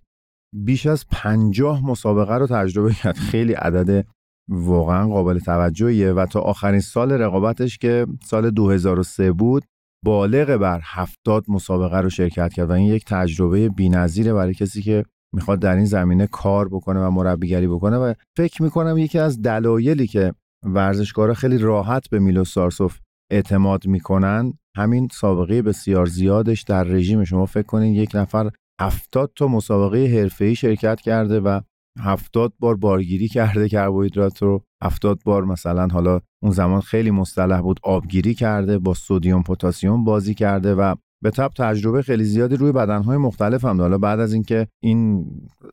بیش 0.55 0.87
از 0.87 1.07
50 1.11 1.87
مسابقه 1.87 2.35
رو 2.35 2.47
تجربه 2.47 2.95
کرد. 2.95 3.17
خیلی 3.17 3.53
عدد 3.53 4.07
واقعا 4.49 5.09
قابل 5.09 5.39
توجهیه 5.39 6.13
و 6.13 6.27
تا 6.27 6.41
آخرین 6.41 6.81
سال 6.81 7.13
رقابتش 7.13 7.79
که 7.79 8.07
سال 8.25 8.51
2003 8.51 9.33
بود 9.33 9.65
بالغ 10.05 10.57
بر 10.57 10.81
70 10.85 11.45
مسابقه 11.49 12.01
رو 12.01 12.11
شرکت 12.11 12.53
کرد 12.53 12.71
و 12.71 12.73
این 12.73 12.87
یک 12.87 13.05
تجربه 13.05 13.69
بی‌نظیره 13.69 14.33
برای 14.33 14.55
کسی 14.55 14.83
که 14.83 15.05
می‌خواد 15.35 15.59
در 15.59 15.77
این 15.77 15.85
زمینه 15.85 16.27
کار 16.27 16.69
بکنه 16.69 17.01
و 17.01 17.11
مربیگری 17.11 17.69
بکنه 17.69 17.97
و 17.97 18.15
فکر 18.37 18.63
می‌کنم 18.63 18.99
یکی 18.99 19.19
از 19.19 19.43
دلایلی 19.43 20.07
که 20.07 20.33
ورزشکارا 20.63 21.35
خیلی 21.35 21.59
راحت 21.59 22.11
به 22.11 22.19
میلو 22.19 22.45
سارسوف 22.45 22.99
اعتماد 23.31 23.87
می‌کنن 23.87 24.53
همین 24.77 25.09
سابقه 25.13 25.63
بسیار 25.63 26.07
زیادش 26.07 26.63
در 26.63 26.85
رژیم 26.85 27.25
شما 27.25 27.47
فکر 27.47 27.67
کنین 27.67 27.95
یک 27.95 28.11
نفر 28.15 28.51
70 28.81 29.33
تا 29.37 29.49
مسابقه 29.49 30.07
حرفه‌ای 30.07 30.55
شرکت 30.55 31.01
کرده 31.01 31.41
و 31.41 31.61
هفتاد 31.99 32.53
بار 32.59 32.77
بارگیری 32.77 33.29
کرده 33.29 33.69
کربوهیدرات 33.69 34.43
رو. 34.43 34.65
هفتاد 34.83 35.21
بار 35.25 35.45
مثلا 35.45 35.89
حالا 35.89 36.21
اون 36.43 36.53
زمان 36.53 36.81
خیلی 36.81 37.11
مصطلح 37.11 37.61
بود 37.61 37.81
آبگیری 37.83 38.35
کرده 38.35 38.79
با 38.79 38.95
سودیوم 38.95 39.43
پتاسیم 39.43 40.05
بازی 40.05 40.35
کرده 40.35 40.75
و 40.75 40.95
به 41.23 41.31
تب 41.31 41.51
تجربه 41.57 42.03
خیلی 42.03 42.25
زیادی 42.25 42.57
روی 42.57 42.73
بدنهای 42.73 43.17
مختلف 43.17 43.65
هم 43.65 43.81
حالا 43.81 43.99
بعد 43.99 44.21
از 44.21 44.33
اینکه 44.33 44.69
این 44.83 45.27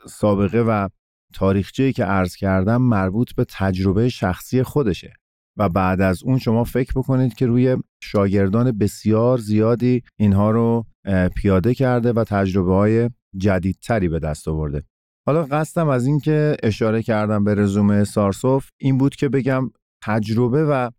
سابقه 0.08 0.62
و 0.62 0.90
تاریخچه‌ای 1.34 1.94
که 1.94 2.04
عرض 2.04 2.36
کردم 2.36 2.82
مربوط 2.82 3.36
به 3.36 3.46
تجربه 3.50 4.10
شخصی 4.10 4.64
خودشه 4.64 5.14
و 5.58 5.70
بعد 5.70 6.02
از 6.02 6.24
اون 6.24 6.38
شما 6.38 6.64
فکر 6.64 6.92
بکنید 6.96 7.34
که 7.34 7.46
روی 7.46 7.78
شاگردان 8.04 8.78
بسیار 8.78 9.38
زیادی 9.38 10.04
اینها 10.20 10.52
رو 10.52 10.86
پیاده 11.36 11.74
کرده 11.74 12.14
و 12.14 12.24
تجربه 12.24 12.74
های 12.74 13.10
جدیدتری 13.38 14.10
به 14.10 14.20
دست 14.20 14.48
آورده. 14.48 14.84
حالا 15.28 15.44
قصدم 15.44 15.90
از 15.90 16.06
اینکه 16.06 16.58
اشاره 16.64 17.04
کردم 17.04 17.44
به 17.44 17.56
رزومه 17.56 18.04
سارسوف 18.04 18.70
این 18.80 18.98
بود 18.98 19.16
که 19.16 19.30
بگم 19.30 19.72
تجربه 20.04 20.66
و 20.66 20.90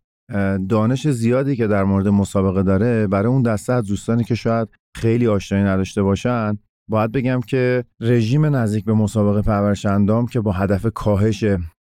دانش 0.69 1.07
زیادی 1.07 1.55
که 1.55 1.67
در 1.67 1.83
مورد 1.83 2.07
مسابقه 2.07 2.63
داره 2.63 3.07
برای 3.07 3.27
اون 3.27 3.41
دسته 3.41 3.73
از 3.73 3.85
دوستانی 3.85 4.23
که 4.23 4.35
شاید 4.35 4.69
خیلی 4.95 5.27
آشنایی 5.27 5.63
نداشته 5.63 6.03
باشن 6.03 6.57
باید 6.89 7.11
بگم 7.11 7.39
که 7.41 7.83
رژیم 7.99 8.45
نزدیک 8.45 8.85
به 8.85 8.93
مسابقه 8.93 9.41
پرورش 9.41 9.85
اندام 9.85 10.27
که 10.27 10.41
با 10.41 10.51
هدف 10.51 10.85
کاهش 10.95 11.45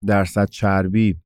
درصد 0.06 0.48
چربی 0.48 1.16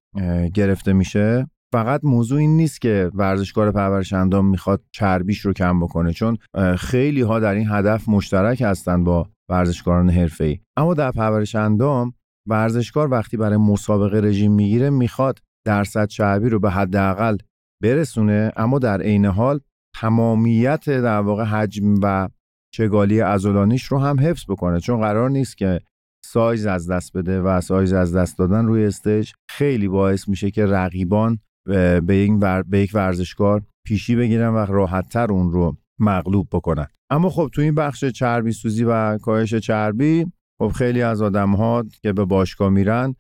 گرفته 0.54 0.92
میشه 0.92 1.46
فقط 1.72 2.00
موضوع 2.04 2.38
این 2.38 2.56
نیست 2.56 2.80
که 2.80 3.10
ورزشکار 3.14 3.72
پرورش 3.72 4.12
اندام 4.12 4.46
می‌خواد 4.46 4.82
چربیش 4.92 5.40
رو 5.40 5.52
کم 5.52 5.80
بکنه 5.80 6.12
چون 6.12 6.38
خیلی 6.76 7.20
ها 7.20 7.40
در 7.40 7.54
این 7.54 7.68
هدف 7.70 8.08
مشترک 8.08 8.62
هستند 8.62 9.04
با 9.04 9.28
ورزشکاران 9.50 10.10
حرفه‌ای. 10.10 10.58
اما 10.76 10.94
در 10.94 11.10
پرورش 11.10 11.54
اندام 11.54 12.12
ورزشکار 12.48 13.10
وقتی 13.10 13.37
برای 13.37 13.56
مسابقه 13.56 14.20
رژیم 14.20 14.52
می‌گیره 14.52 14.90
می‌خواد 14.90 15.38
درصد 15.66 16.06
چربی 16.06 16.48
رو 16.48 16.60
به 16.60 16.70
حداقل 16.70 17.37
برسونه 17.82 18.52
اما 18.56 18.78
در 18.78 19.00
عین 19.02 19.25
حال 19.25 19.60
تمامیت 19.96 20.84
در 20.90 21.20
واقع 21.20 21.44
حجم 21.44 21.94
و 22.02 22.28
چگالی 22.75 23.20
عضلانیش 23.20 23.84
رو 23.84 23.98
هم 23.98 24.20
حفظ 24.20 24.44
بکنه. 24.48 24.80
چون 24.80 25.00
قرار 25.00 25.30
نیست 25.30 25.56
که 25.58 25.80
سایز 26.25 26.66
از 26.66 26.90
دست 26.90 27.16
بده 27.16 27.40
و 27.40 27.60
سایز 27.60 27.92
از 27.92 28.16
دست 28.16 28.38
دادن 28.38 28.66
روی 28.66 28.84
stage 28.84 29.32
خیلی 29.50 29.88
باعث 29.88 30.28
میشه 30.28 30.50
که 30.50 30.66
رقیبان 30.66 31.38
به 31.68 32.62
یک 32.72 32.90
ورزشکار 32.94 33.62
پیشی 33.87 34.16
بگیرن 34.16 34.54
و 34.54 34.56
راحتتر 34.56 35.32
اون 35.32 35.52
رو 35.52 35.76
مغلوب 35.98 36.48
بکنن. 36.52 36.87
اما 37.10 37.30
خب 37.30 37.50
تو 37.52 37.62
این 37.62 37.75
بخش 37.75 38.04
چربی 38.04 38.52
سوزی 38.52 38.84
و 38.84 39.18
کاهش 39.18 39.54
چربی 39.54 40.26
خب 40.58 40.68
خیلی 40.68 41.02
از 41.02 41.22
آدم 41.22 41.50
ها 41.50 41.84
که 42.02 42.12
به 42.12 42.25
باشگاه 42.25 42.68
میرن 42.68 43.14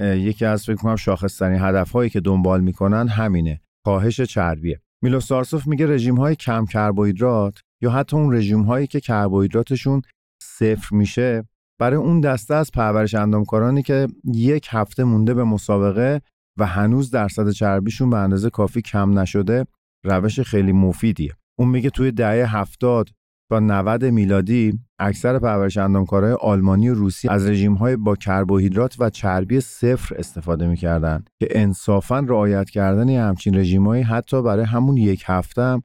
یکی 0.00 0.44
از 0.44 0.64
فکر 0.64 0.76
کنم 0.76 0.96
شاخصترین 0.96 1.60
هدف 1.60 1.90
هایی 1.90 2.10
که 2.10 2.20
دنبال 2.20 2.60
می‌کنن 2.60 3.08
همینه 3.08 3.60
کاهش 3.84 4.20
چربیه. 4.20 4.80
میلو 5.02 5.20
سارسوف 5.20 5.66
میگه 5.66 5.86
رژیم 5.86 6.16
های 6.16 6.36
کم 6.36 6.66
کربوهیدرات 6.66 7.60
یا 7.82 7.90
حتی 7.90 8.16
اون 8.16 8.34
رژیم 8.34 8.62
هایی 8.62 8.86
که 8.86 9.00
کربوهیدراتشون 9.00 10.02
صفر 10.42 10.96
میشه 10.96 11.44
برای 11.80 11.96
اون 11.96 12.20
دسته 12.20 12.54
از 12.54 12.70
پرورش 12.70 13.14
اندامکارانی 13.14 13.82
که 13.82 14.06
یک 14.34 14.68
هفته 14.70 15.04
مونده 15.04 15.34
به 15.34 15.44
مسابقه 15.44 16.20
و 16.58 16.66
هنوز 16.66 17.10
درصد 17.10 17.50
چربیشون 17.50 18.10
به 18.10 18.16
اندازه 18.16 18.50
کافی 18.50 18.82
کم 18.82 19.18
نشده 19.18 19.66
روش 20.04 20.40
خیلی 20.40 20.72
مفیدیه. 20.72 21.32
اون 21.58 21.68
میگه 21.68 21.90
توی 21.90 22.12
دهه 22.12 22.56
هفتاد 22.56 23.08
تا 23.50 23.60
90 23.60 24.04
میلادی 24.04 24.78
اکثر 24.98 25.38
پرورش 25.38 25.76
اندامکارای 25.76 26.32
آلمانی 26.32 26.88
و 26.88 26.94
روسی 26.94 27.28
از 27.28 27.46
رژیم‌های 27.46 27.96
با 27.96 28.16
کربوهیدرات 28.16 28.96
و 28.98 29.10
چربی 29.10 29.60
صفر 29.60 30.16
استفاده 30.18 30.66
می‌کردند 30.66 31.30
که 31.40 31.48
انصافا 31.50 32.18
رعایت 32.18 32.70
کردن 32.70 33.08
همچین 33.08 33.56
رژیمایی 33.56 34.02
حتی 34.02 34.42
برای 34.42 34.64
همون 34.64 34.96
یک 34.96 35.24
هفته 35.26 35.62
هم 35.62 35.82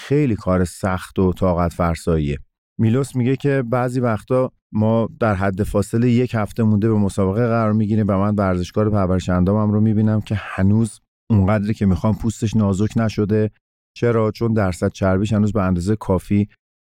خیلی 0.00 0.36
کار 0.36 0.64
سخت 0.64 1.18
و 1.18 1.32
طاقت 1.32 1.72
فرساییه 1.72 2.38
میلوس 2.78 3.16
میگه 3.16 3.36
که 3.36 3.62
بعضی 3.66 4.00
وقتا 4.00 4.52
ما 4.72 5.08
در 5.20 5.34
حد 5.34 5.62
فاصله 5.62 6.10
یک 6.10 6.34
هفته 6.34 6.62
مونده 6.62 6.88
به 6.88 6.94
مسابقه 6.94 7.46
قرار 7.46 7.72
می‌گیریم 7.72 8.06
و 8.08 8.18
من 8.18 8.34
ورزشکار 8.34 8.90
پرورش 8.90 9.28
اندامم 9.28 9.72
رو 9.72 9.80
می‌بینم 9.80 10.20
که 10.20 10.34
هنوز 10.38 11.00
اونقدری 11.30 11.74
که 11.74 11.86
می‌خوام 11.86 12.14
پوستش 12.14 12.56
نازک 12.56 12.98
نشده. 12.98 13.50
چرا؟ 13.96 14.30
چون 14.30 14.52
درصد 14.52 14.92
چربیش 14.92 15.32
هنوز 15.32 15.52
به 15.52 15.62
اندازه 15.62 15.96
کافی 15.96 16.48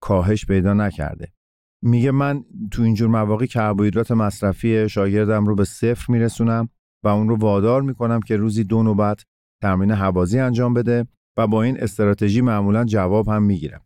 کاهش 0.02 0.46
پیدا 0.46 0.74
نکرده. 0.74 1.28
میگه 1.82 2.10
من 2.10 2.44
تو 2.70 2.82
اینجور 2.82 3.08
مواقع 3.08 3.46
کربوهیدرات 3.46 4.10
مصرفی 4.10 4.88
شاگردم 4.88 5.46
رو 5.46 5.54
به 5.54 5.64
صفر 5.64 6.12
میرسونم 6.12 6.68
و 7.04 7.08
اون 7.08 7.28
رو 7.28 7.36
وادار 7.36 7.82
می‌کنم 7.82 8.20
که 8.20 8.36
روزی 8.36 8.64
دو 8.64 8.82
نوبت 8.82 9.24
تمرین 9.62 9.90
حوازی 9.90 10.38
انجام 10.38 10.74
بده 10.74 11.06
و 11.38 11.46
با 11.46 11.62
این 11.62 11.80
استراتژی 11.80 12.40
معمولا 12.40 12.84
جواب 12.84 13.28
هم 13.28 13.42
می‌گیرم. 13.42 13.80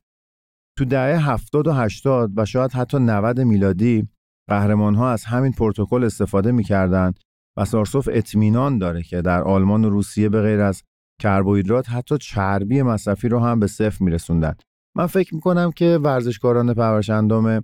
تو 0.78 0.85
دهه 0.85 1.30
70 1.30 1.66
و 1.66 1.73
80 1.73 2.32
و 2.37 2.44
شاید 2.44 2.73
حتی 2.73 2.99
90 2.99 3.40
میلادی 3.40 4.08
قهرمان 4.49 4.94
ها 4.94 5.11
از 5.11 5.25
همین 5.25 5.52
پروتکل 5.52 6.04
استفاده 6.04 6.52
می‌کردند 6.52 7.18
و 7.58 7.64
سارسوف 7.64 8.08
اطمینان 8.12 8.78
داره 8.78 9.02
که 9.02 9.23
در 9.23 9.42
آلمان 9.42 9.85
و 9.85 9.90
روسیه 9.90 10.28
به 10.28 10.42
غیر 10.42 10.61
از 10.61 10.82
کربوهیدرات 11.20 11.90
حتی 11.90 12.18
چربی 12.18 12.82
مصرفی 12.82 13.28
رو 13.28 13.40
هم 13.40 13.61
به 13.61 13.66
صفر 13.66 14.04
میرسوندن. 14.04 14.54
من 14.97 15.06
فکر 15.06 15.35
می‌کنم 15.35 15.73
که 15.73 15.99
ورزشکاران 16.02 16.75
پرورش 16.75 17.11
اندام 17.11 17.62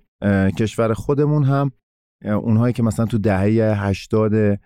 کشور 0.59 0.94
خودمون 0.94 1.44
هم 1.44 1.71
اونهایی 2.25 2.73
که 2.73 2.83
مثلا 2.83 3.06
تو 3.06 3.18
دهه 3.18 3.87
80 3.87 4.61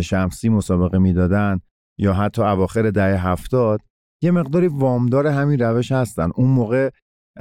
شمسی 0.00 0.48
مسابقه 0.48 0.98
می‌دادن 0.98 1.60
یا 2.00 2.14
حتی 2.14 2.42
اواخر 2.42 2.90
دهه 2.90 3.26
70 3.26 3.80
یه 4.22 4.30
مقداری 4.30 4.66
وامدار 4.66 5.26
همین 5.26 5.58
روش 5.58 5.92
هستن. 5.92 6.30
اون 6.34 6.48
موقع 6.48 6.90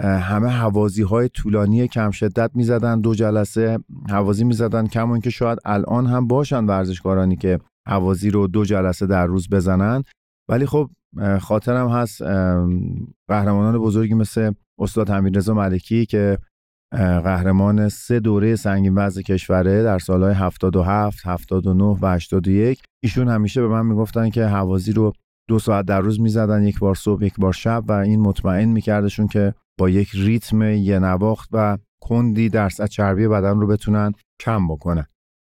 همه 0.03 0.47
حوازی 0.47 1.03
های 1.03 1.29
طولانی 1.29 1.87
کم 1.87 2.11
شدت 2.11 2.51
می‌زدن 2.53 3.01
دو 3.01 3.15
جلسه 3.15 3.79
حوازی 4.09 4.43
می‌زدن 4.43 4.87
کمون 4.87 5.19
که 5.19 5.29
شاید 5.29 5.59
الان 5.65 6.05
هم 6.05 6.27
باشن 6.27 6.65
ورزشکارانی 6.65 7.35
که 7.35 7.59
حوازی 7.87 8.29
رو 8.29 8.47
دو 8.47 8.65
جلسه 8.65 9.07
در 9.07 9.25
روز 9.25 9.49
بزنن. 9.49 10.03
ولی 10.49 10.65
خب 10.65 10.89
خاطرم 11.41 11.89
هست 11.89 12.21
قهرمانان 13.27 13.77
بزرگی 13.77 14.13
مثل 14.13 14.51
استاد 14.79 15.09
حمیدرضا 15.09 15.53
ملکی 15.53 16.05
که 16.05 16.37
قهرمان 17.23 17.89
سه 17.89 18.19
دوره 18.19 18.55
سنگین 18.55 18.95
وزن 18.95 19.21
کشوره 19.21 19.83
در 19.83 19.99
سالهای 19.99 20.33
77, 20.33 21.27
79 21.27 21.97
و 22.01 22.05
81 22.05 22.83
ایشون 23.03 23.27
همیشه 23.27 23.61
به 23.61 23.67
من 23.67 23.85
می‌گفتن 23.85 24.29
که 24.29 24.45
حوازی 24.45 24.91
رو 24.91 25.13
دو 25.49 25.59
ساعت 25.59 25.85
در 25.85 26.01
روز 26.01 26.19
می‌زدن 26.19 26.63
یک 26.63 26.79
بار 26.79 26.95
صبح 26.95 27.23
یک 27.23 27.35
بار 27.37 27.53
شب 27.53 27.83
و 27.87 27.91
این 27.91 28.19
مطمئن 28.19 28.69
میکردشون 28.69 29.27
که 29.27 29.53
با 29.77 29.89
یک 29.89 30.09
ریتم 30.13 30.61
یه 30.61 30.99
نواخت 30.99 31.49
و 31.51 31.77
کندی 32.01 32.49
درصد 32.49 32.85
چربی 32.85 33.27
بدن 33.27 33.59
رو 33.59 33.67
بتونن 33.67 34.11
کم 34.39 34.67
بکنن. 34.67 35.05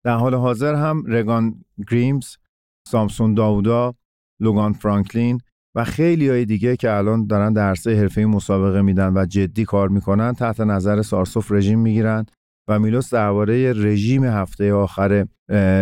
در 0.04 0.16
حال 0.16 0.34
حاضر 0.34 0.74
هم 0.74 1.04
رگان 1.06 1.64
گریمز، 1.90 2.36
سامسون 2.88 3.34
داودا، 3.34 3.94
لوگان 4.40 4.72
فرانکلین 4.72 5.40
و 5.76 5.84
خیلی 5.84 6.28
های 6.28 6.44
دیگه 6.44 6.76
که 6.76 6.92
الان 6.92 7.26
دارن 7.26 7.52
درسه 7.52 7.96
حرفه 7.96 8.24
مسابقه 8.24 8.82
میدن 8.82 9.16
و 9.16 9.26
جدی 9.26 9.64
کار 9.64 9.88
می‌کنن 9.88 10.32
تحت 10.32 10.60
نظر 10.60 11.02
سارسوف 11.02 11.52
رژیم 11.52 11.78
می‌گیرن 11.78 12.26
و 12.68 12.78
میلوس 12.78 13.14
درباره 13.14 13.72
رژیم 13.72 14.24
هفته 14.24 14.72
آخر 14.72 15.26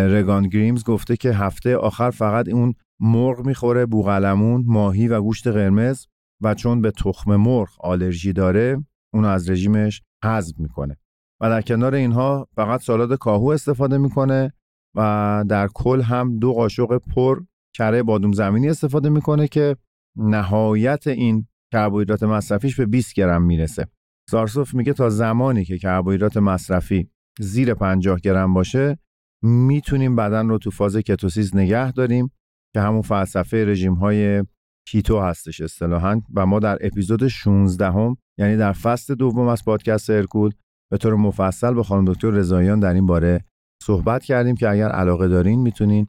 رگان 0.06 0.48
گریمز 0.48 0.84
گفته 0.84 1.16
که 1.16 1.32
هفته 1.32 1.76
آخر 1.76 2.10
فقط 2.10 2.48
اون 2.48 2.74
مرغ 3.00 3.46
می‌خوره 3.46 3.86
بوغلمون 3.86 4.64
ماهی 4.66 5.08
و 5.08 5.20
گوشت 5.20 5.48
قرمز. 5.48 6.06
و 6.42 6.54
چون 6.54 6.80
به 6.80 6.90
تخم 6.90 7.36
مرغ 7.36 7.68
آلرژی 7.80 8.32
داره 8.32 8.84
اونو 9.14 9.28
از 9.28 9.50
رژیمش 9.50 10.02
حذف 10.24 10.58
می‌کنه. 10.58 10.96
و 11.40 11.48
در 11.48 11.62
کنار 11.62 11.94
اینها 11.94 12.48
فقط 12.54 12.82
سالاد 12.82 13.18
کاهو 13.18 13.46
استفاده 13.48 13.98
می‌کنه 13.98 14.52
و 14.96 15.44
در 15.48 15.68
کل 15.74 16.00
هم 16.00 16.38
دو 16.38 16.52
قاشق 16.52 16.98
پر 16.98 17.42
کره 17.76 18.02
بادوم 18.02 18.32
زمینی 18.32 18.68
استفاده 18.68 19.08
می‌کنه 19.08 19.48
که 19.48 19.76
نهایت 20.16 21.06
این 21.06 21.46
کربوهیدرات 21.72 22.22
مصرفیش 22.22 22.76
به 22.76 22.86
20 22.86 23.14
گرم 23.14 23.42
می‌رسه. 23.42 23.86
سارسوف 24.30 24.74
میگه 24.74 24.92
تا 24.92 25.10
زمانی 25.10 25.64
که 25.64 25.78
کربوهیدرات 25.78 26.36
مصرفی 26.36 27.10
زیر 27.40 27.74
50 27.74 28.20
گرم 28.20 28.54
باشه 28.54 28.98
می‌تونیم 29.42 30.16
بدن 30.16 30.48
رو 30.48 30.58
تو 30.58 30.70
فاز 30.70 30.96
کتوسیز 30.96 31.56
نگه 31.56 31.92
داریم 31.92 32.30
که 32.74 32.80
همون 32.80 33.02
فلسفه 33.02 33.64
رژیم 33.64 33.94
های 33.94 34.44
کیتو 34.88 35.20
هستش 35.20 35.60
اصطلاحا. 35.60 36.20
و 36.34 36.46
ما 36.46 36.58
در 36.58 36.78
اپیزود 36.80 37.28
16 37.28 37.86
هم 37.86 38.16
یعنی 38.38 38.56
در 38.56 38.72
فصل 38.72 39.14
دوم 39.14 39.48
از 39.48 39.64
پادکست 39.64 40.10
ارکول 40.10 40.52
به 40.90 40.98
طور 40.98 41.14
مفصل 41.14 41.74
با 41.74 41.82
خانم 41.82 42.12
دکتر 42.12 42.30
رضاییان 42.30 42.80
در 42.80 42.94
این 42.94 43.06
باره 43.06 43.44
صحبت 43.82 44.24
کردیم 44.24 44.56
که 44.56 44.68
اگر 44.68 44.88
علاقه 44.88 45.28
دارین 45.28 45.60
می‌تونین 45.60 46.06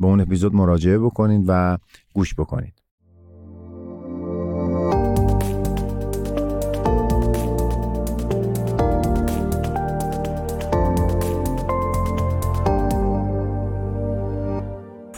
به 0.00 0.06
اون 0.06 0.20
اپیزود 0.20 0.54
مراجعه 0.54 0.98
بکنید 0.98 1.44
و 1.48 1.78
گوش 2.12 2.34
بکنید 2.34 2.83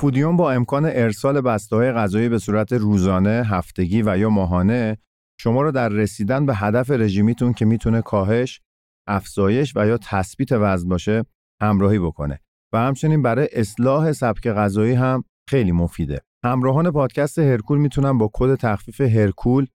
فودیوم 0.07 0.37
با 0.37 0.53
امکان 0.53 0.85
ارسال 0.85 1.41
بسته 1.41 1.77
های 1.77 1.93
غذایی 1.93 2.29
به 2.29 2.39
صورت 2.39 2.73
روزانه، 2.73 3.43
هفتگی 3.47 4.03
و 4.03 4.19
یا 4.19 4.31
ماهانه 4.31 4.99
شما 5.41 5.63
رو 5.63 5.71
در 5.73 5.89
رسیدن 5.89 6.47
به 6.47 6.55
هدف 6.55 6.91
رژیمیتون 6.91 7.53
که 7.53 7.65
می‌تونه 7.65 8.03
کاهش، 8.03 8.61
افزایش 9.09 9.77
و 9.77 9.87
یا 9.87 9.99
تثبیت 10.03 10.53
وزن 10.53 10.89
باشه 10.89 11.25
همراهی 11.63 11.99
بکنه 11.99 12.41
و 12.73 12.79
همچنین 12.79 13.23
برای 13.23 13.49
اصلاح 13.53 14.13
سبک 14.13 14.49
غذایی 14.49 14.95
هم 14.95 15.25
خیلی 15.49 15.73
مفیده. 15.73 16.21
همراهان 16.45 16.91
پادکست 16.91 17.39
هرکول 17.39 17.79
می‌تونن 17.79 18.19
با 18.19 18.31
کد 18.33 18.55
تخفیف 18.55 19.01
هرکول 19.01 19.67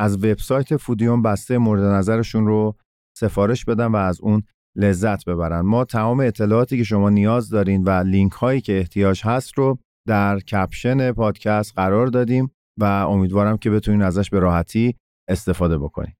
از 0.00 0.16
وبسایت 0.16 0.76
فودیوم 0.76 1.22
بسته 1.22 1.58
مورد 1.58 1.82
نظرشون 1.82 2.46
رو 2.46 2.76
سفارش 3.16 3.64
بدن 3.64 3.86
و 3.86 3.96
از 3.96 4.20
اون 4.20 4.42
لذت 4.76 5.24
ببرن 5.24 5.60
ما 5.60 5.84
تمام 5.84 6.20
اطلاعاتی 6.20 6.78
که 6.78 6.84
شما 6.84 7.10
نیاز 7.10 7.48
دارین 7.48 7.84
و 7.84 7.90
لینک 7.90 8.32
هایی 8.32 8.60
که 8.60 8.78
احتیاج 8.78 9.22
هست 9.24 9.58
رو 9.58 9.78
در 10.08 10.40
کپشن 10.40 11.12
پادکست 11.12 11.72
قرار 11.76 12.06
دادیم 12.06 12.50
و 12.80 12.84
امیدوارم 12.84 13.56
که 13.56 13.70
بتونین 13.70 14.02
ازش 14.02 14.30
به 14.30 14.38
راحتی 14.38 14.94
استفاده 15.28 15.78
بکنید. 15.78 16.16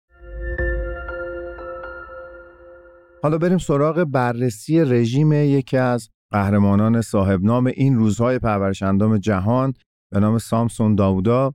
حالا 3.22 3.38
بریم 3.38 3.58
سراغ 3.58 4.04
بررسی 4.04 4.80
رژیم 4.80 5.32
یکی 5.32 5.76
از 5.76 6.08
قهرمانان 6.32 7.00
صاحب 7.00 7.42
نام 7.42 7.66
این 7.66 7.96
روزهای 7.96 8.38
پرورش 8.38 8.82
اندام 8.82 9.18
جهان 9.18 9.74
به 10.12 10.20
نام 10.20 10.38
سامسون 10.38 10.94
داودا 10.94 11.54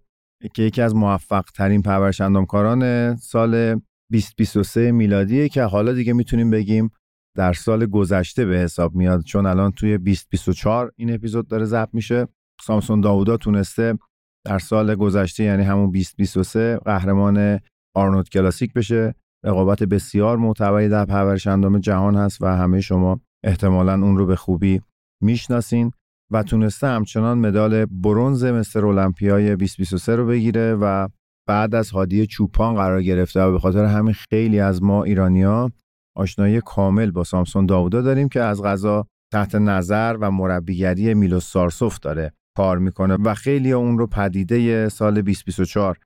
که 0.54 0.64
یکی 0.64 0.82
از 0.82 0.96
موفق 0.96 1.46
ترین 1.56 1.82
پرورش 1.82 2.22
اندامکاران 2.22 3.16
سال 3.16 3.82
2023 4.12 4.92
میلادیه 4.92 5.50
که 5.50 5.64
حالا 5.64 5.94
دیگه 5.94 6.14
می‌تونیم 6.14 6.50
بگیم 6.50 6.92
در 7.36 7.54
سال 7.54 7.86
گذشته 7.86 8.46
به 8.46 8.58
حساب 8.58 8.96
میاد 8.96 9.22
چون 9.22 9.46
الان 9.46 9.72
توی 9.72 9.98
2024 9.98 10.92
این 10.96 11.14
اپیزود 11.14 11.48
داره 11.48 11.66
ضبط 11.66 11.90
میشه. 11.94 12.28
سامسون 12.62 13.02
داودا 13.02 13.38
تونسته 13.38 13.98
در 14.46 14.60
سال 14.60 14.96
گذشته 14.96 15.44
یعنی 15.44 15.64
همون 15.64 15.92
2023 15.92 16.78
قهرمان 16.78 17.60
آرنولد 17.96 18.30
کلاسیک 18.30 18.74
بشه. 18.74 19.16
رقابت 19.46 19.84
بسیار 19.84 20.38
معتبری 20.38 20.90
در 20.90 21.06
پرورش 21.06 21.48
اندام 21.48 21.80
جهان 21.80 22.16
هست 22.16 22.42
و 22.42 22.46
همه 22.46 22.82
شما 22.82 23.22
احتمالا 23.44 23.94
اون 23.94 24.18
رو 24.18 24.26
به 24.26 24.36
خوبی 24.36 24.82
می‌شناسین 25.24 25.92
و 26.32 26.44
تونسته 26.44 26.88
همچنان 26.88 27.38
مدال 27.38 27.86
برونز 27.86 28.44
مستر 28.44 28.86
المپیای 28.86 29.56
2023 29.56 30.16
رو 30.16 30.28
بگیره 30.28 30.76
و 30.82 31.08
بعد 31.48 31.76
از 31.76 31.92
هادی 31.92 32.28
چوپان 32.28 32.76
قرار 32.76 33.04
گرفته 33.04 33.42
و 33.42 33.52
به 33.52 33.60
خاطر 33.60 33.86
همین 33.86 34.14
خیلی 34.14 34.60
از 34.60 34.84
ما 34.84 35.04
ایرانیا 35.04 35.72
آشنایی 36.18 36.62
کامل 36.62 37.12
با 37.12 37.24
سامسون 37.24 37.66
داودا 37.66 38.02
داریم 38.02 38.30
که 38.30 38.42
از 38.42 38.64
غذا 38.64 39.08
تحت 39.34 39.56
نظر 39.56 40.18
و 40.20 40.32
مربیگری 40.32 41.14
میلوس 41.14 41.52
سارسوف 41.52 42.00
داره 42.00 42.34
کار 42.58 42.78
می‌کنه 42.78 43.18
و 43.26 43.34
خیلی 43.34 43.72
اون 43.72 43.98
رو 43.98 44.08
پدیده 44.08 44.90
سال 44.90 45.22
2024 45.22 45.98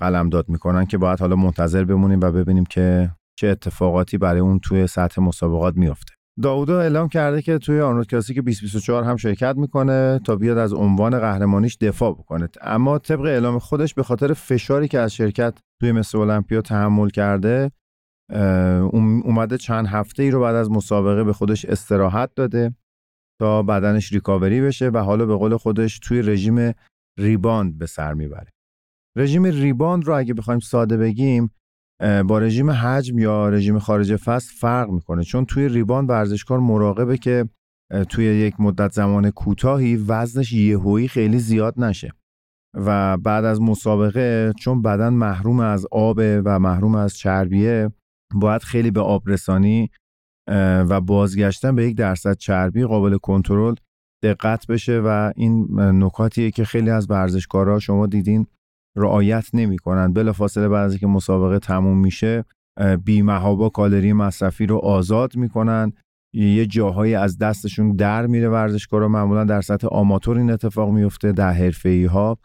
قلمداد 0.00 0.48
می‌کنن 0.48 0.86
که 0.86 0.98
باید 0.98 1.20
حالا 1.20 1.36
منتظر 1.36 1.84
بمونیم 1.84 2.20
و 2.20 2.30
ببینیم 2.30 2.64
که 2.64 3.10
چه 3.38 3.48
اتفاقاتی 3.48 4.18
برای 4.18 4.40
اون 4.40 4.58
توی 4.58 4.86
سطح 4.86 5.22
مسابقات 5.22 5.76
میفته 5.76 6.14
داودا 6.42 6.80
اعلام 6.80 7.08
کرده 7.08 7.42
که 7.42 7.58
توی 7.58 7.80
آرنولد 7.80 8.06
کلاسیک 8.06 8.38
2024 8.38 9.04
هم 9.04 9.16
شرکت 9.16 9.54
می‌کنه 9.56 10.20
تا 10.24 10.36
بیاد 10.36 10.58
از 10.58 10.72
عنوان 10.72 11.18
قهرمانیش 11.18 11.76
دفاع 11.76 12.12
بکنه. 12.12 12.48
اما 12.60 12.98
طبق 12.98 13.20
اعلام 13.20 13.58
خودش 13.58 13.94
به 13.94 14.02
خاطر 14.02 14.32
فشاری 14.32 14.88
که 14.88 14.98
از 14.98 15.14
شرکت 15.14 15.58
توی 15.80 15.92
مثل 15.92 16.18
المپیا 16.18 16.60
تحمل 16.60 17.08
کرده 17.08 17.70
اومده 18.92 19.58
چند 19.58 19.86
هفته 19.86 20.22
ای 20.22 20.30
رو 20.30 20.40
بعد 20.40 20.54
از 20.54 20.70
مسابقه 20.70 21.24
به 21.24 21.32
خودش 21.32 21.64
استراحت 21.64 22.30
داده 22.36 22.74
تا 23.40 23.62
بدنش 23.62 24.12
ریکاوری 24.12 24.60
بشه 24.60 24.88
و 24.88 24.98
حالا 24.98 25.26
به 25.26 25.36
قول 25.36 25.56
خودش 25.56 25.98
توی 25.98 26.22
رژیم 26.22 26.72
rebound 27.18 27.78
به 27.78 27.86
سر 27.86 28.14
می‌بره. 28.14 28.50
رژیم 29.16 29.44
rebound 29.44 30.04
رو 30.04 30.16
اگه 30.16 30.34
بخوایم 30.34 30.60
ساده 30.60 30.96
بگیم 30.96 31.50
با 32.00 32.38
رژیم 32.38 32.70
حجم 32.70 33.18
یا 33.18 33.48
رژیم 33.48 33.78
خارج 33.78 34.16
فصل 34.16 34.54
فرق 34.58 34.90
می‌کنه. 34.90 35.22
چون 35.22 35.44
توی 35.44 35.68
rebound 35.68 36.10
ورزشکار 36.10 36.58
مراقبه 36.58 37.18
که 37.18 37.48
توی 38.08 38.24
یک 38.24 38.60
مدت 38.60 38.92
زمان 38.92 39.30
کوتاهی 39.30 39.96
وزنش 39.96 40.52
یهویی 40.52 41.08
خیلی 41.08 41.38
زیاد 41.38 41.74
نشه. 41.76 42.12
و 42.74 43.16
بعد 43.16 43.44
از 43.44 43.60
مسابقه 43.60 44.52
چون 44.58 44.82
بدن 44.82 45.08
محروم 45.08 45.60
از 45.60 45.86
آب 45.90 46.16
و 46.18 46.58
محروم 46.58 46.94
از 46.94 47.16
چربیه 47.16 47.90
باید 48.34 48.62
خیلی 48.62 48.90
به 48.90 49.00
آب 49.00 49.22
رسانی 49.26 49.90
و 50.88 51.00
بازگشتن 51.00 51.74
به 51.74 51.86
یک 51.88 51.96
درصد 51.96 52.36
چربی 52.36 52.84
قابل 52.84 53.16
کنترل 53.16 53.74
دقت 54.22 54.66
بشه. 54.66 55.00
و 55.04 55.32
این 55.36 55.80
نکاتیه 55.80 56.50
که 56.50 56.64
خیلی 56.64 56.90
از 56.90 57.10
ورزشکارا 57.10 57.78
شما 57.78 58.06
دیدین 58.06 58.46
رعایت 58.96 59.50
نمی‌کنن. 59.54 60.12
بلافاصله 60.12 60.68
بعد 60.68 60.84
از 60.84 60.98
که 60.98 61.06
مسابقه 61.06 61.58
تموم 61.58 61.98
میشه 61.98 62.44
بی 63.04 63.22
محابا 63.22 63.68
کالری 63.68 64.12
مصرفی 64.12 64.66
رو 64.66 64.76
آزاد 64.76 65.36
می‌کنن. 65.36 65.92
یه 66.34 66.66
جاهایی 66.66 67.14
از 67.14 67.38
دستشون 67.38 67.96
در 67.96 68.26
میره 68.26 68.48
ورزشکارا. 68.48 69.08
معمولا 69.08 69.44
در 69.44 69.60
سطح 69.60 69.86
آماتور 69.86 70.38
این 70.38 70.50
اتفاق 70.50 70.90
میفته 70.90 71.32
در 71.32 71.52
حرفه 71.52 72.08
ها 72.10 72.38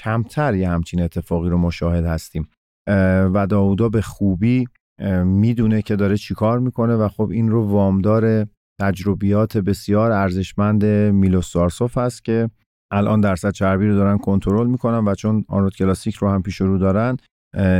کمتر 0.00 0.54
یه 0.54 0.70
همچین 0.70 1.02
اتفاقی 1.02 1.48
رو 1.48 1.58
مشاهد 1.58 2.04
هستیم. 2.04 2.48
و 3.34 3.46
داودا 3.50 3.88
به 3.88 4.02
خوبی 4.02 4.66
می‌دونه 5.24 5.82
که 5.82 5.96
داره 5.96 6.16
چیکار 6.16 6.58
می‌کنه 6.58 6.94
و 6.94 7.08
خب 7.08 7.30
این 7.30 7.50
رو 7.50 7.66
وامدار 7.68 8.46
تجربیات 8.80 9.58
بسیار 9.58 10.12
ارزشمند 10.12 10.84
میلوس 10.84 11.50
سارسوف 11.50 11.98
هست 11.98 12.24
که 12.24 12.50
الان 12.90 13.20
درصد 13.20 13.50
چربی 13.50 13.86
رو 13.86 13.94
دارن 13.94 14.18
کنترل 14.18 14.66
می‌کنن 14.66 15.08
و 15.08 15.14
چون 15.14 15.44
آنرود 15.48 15.76
کلاسیک 15.76 16.14
رو 16.14 16.30
هم 16.30 16.42
پیش 16.42 16.60
رو 16.60 16.78
دارن 16.78 17.16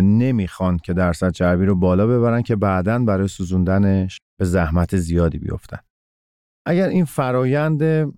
نمی‌خوان 0.03 0.77
که 0.77 0.92
درصد 0.92 1.31
چربی 1.31 1.66
رو 1.66 1.75
بالا 1.75 2.07
ببرن 2.07 2.42
که 2.42 2.57
بعدا 2.57 2.99
برای 2.99 3.29
سوزوندنش 3.29 4.19
به 4.40 4.45
زحمت 4.45 4.97
زیادی 4.97 5.38
بیفتن. 5.38 5.79
اگر 6.66 6.88
این 6.88 7.05
فرایند 7.05 8.12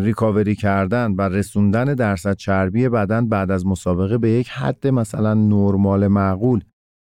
ریکاوری 0.00 0.54
کردن 0.54 1.12
و 1.12 1.22
رسوندن 1.22 1.84
درصد 1.84 2.36
چربی 2.36 2.88
بدن 2.88 3.28
بعد 3.28 3.50
از 3.50 3.66
مسابقه 3.66 4.18
به 4.18 4.30
یک 4.30 4.48
حد 4.48 4.86
مثلا 4.86 5.34
نرمال 5.34 6.08
معقول 6.08 6.60